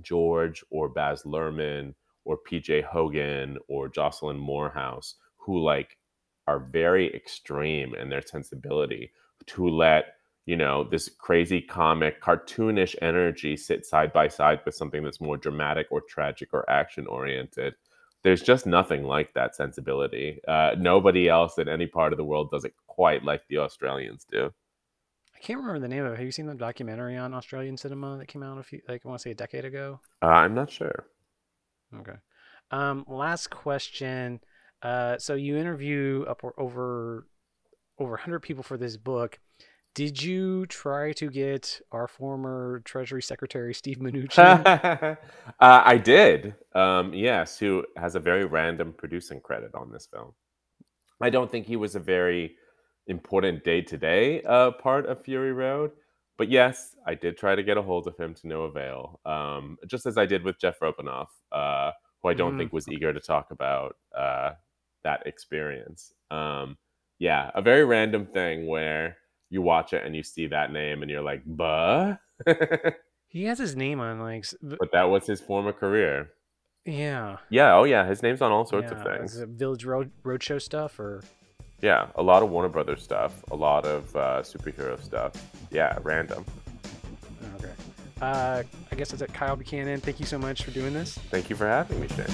[0.00, 1.94] george or baz luhrmann
[2.24, 5.98] or pj hogan or jocelyn moorhouse who like
[6.46, 9.12] are very extreme in their sensibility
[9.46, 10.14] to let
[10.46, 15.36] you know this crazy comic cartoonish energy sit side by side with something that's more
[15.36, 17.74] dramatic or tragic or action oriented
[18.22, 20.40] there's just nothing like that sensibility.
[20.46, 24.26] Uh, nobody else in any part of the world does it quite like the Australians
[24.30, 24.52] do.
[25.34, 26.16] I can't remember the name of it.
[26.16, 29.08] Have you seen the documentary on Australian cinema that came out a few, like I
[29.08, 30.00] want to say a decade ago?
[30.22, 31.06] Uh, I'm not sure.
[31.98, 32.16] Okay.
[32.70, 34.40] Um, last question.
[34.82, 37.26] Uh, so you interview up over
[38.00, 39.38] over 100 people for this book.
[39.94, 44.66] Did you try to get our former Treasury Secretary Steve Mnuchin?
[44.70, 45.16] uh,
[45.60, 46.54] I did.
[46.74, 50.32] Um, yes, who has a very random producing credit on this film.
[51.20, 52.56] I don't think he was a very
[53.06, 54.40] important day to day
[54.82, 55.92] part of Fury Road.
[56.38, 59.76] But yes, I did try to get a hold of him to no avail, um,
[59.86, 61.90] just as I did with Jeff Robinov, uh,
[62.22, 62.58] who I don't Mm.
[62.58, 64.52] think was eager to talk about uh,
[65.04, 66.14] that experience.
[66.30, 66.78] Um,
[67.20, 69.18] yeah, a very random thing where
[69.50, 72.16] you watch it and you see that name and you're like, buh.
[73.28, 76.30] he has his name on like But that was his former career.
[76.86, 77.36] yeah.
[77.50, 78.98] Yeah, oh yeah, his name's on all sorts yeah.
[78.98, 79.34] of things.
[79.34, 81.22] Is it Village Road Roadshow stuff or
[81.82, 85.32] Yeah, a lot of Warner Brothers stuff, a lot of uh, superhero stuff.
[85.70, 86.46] Yeah, random.
[87.58, 87.72] okay.
[88.22, 89.34] Uh, I guess that's it.
[89.34, 90.00] Kyle Buchanan.
[90.00, 91.18] Thank you so much for doing this.
[91.30, 92.26] Thank you for having me, Shane.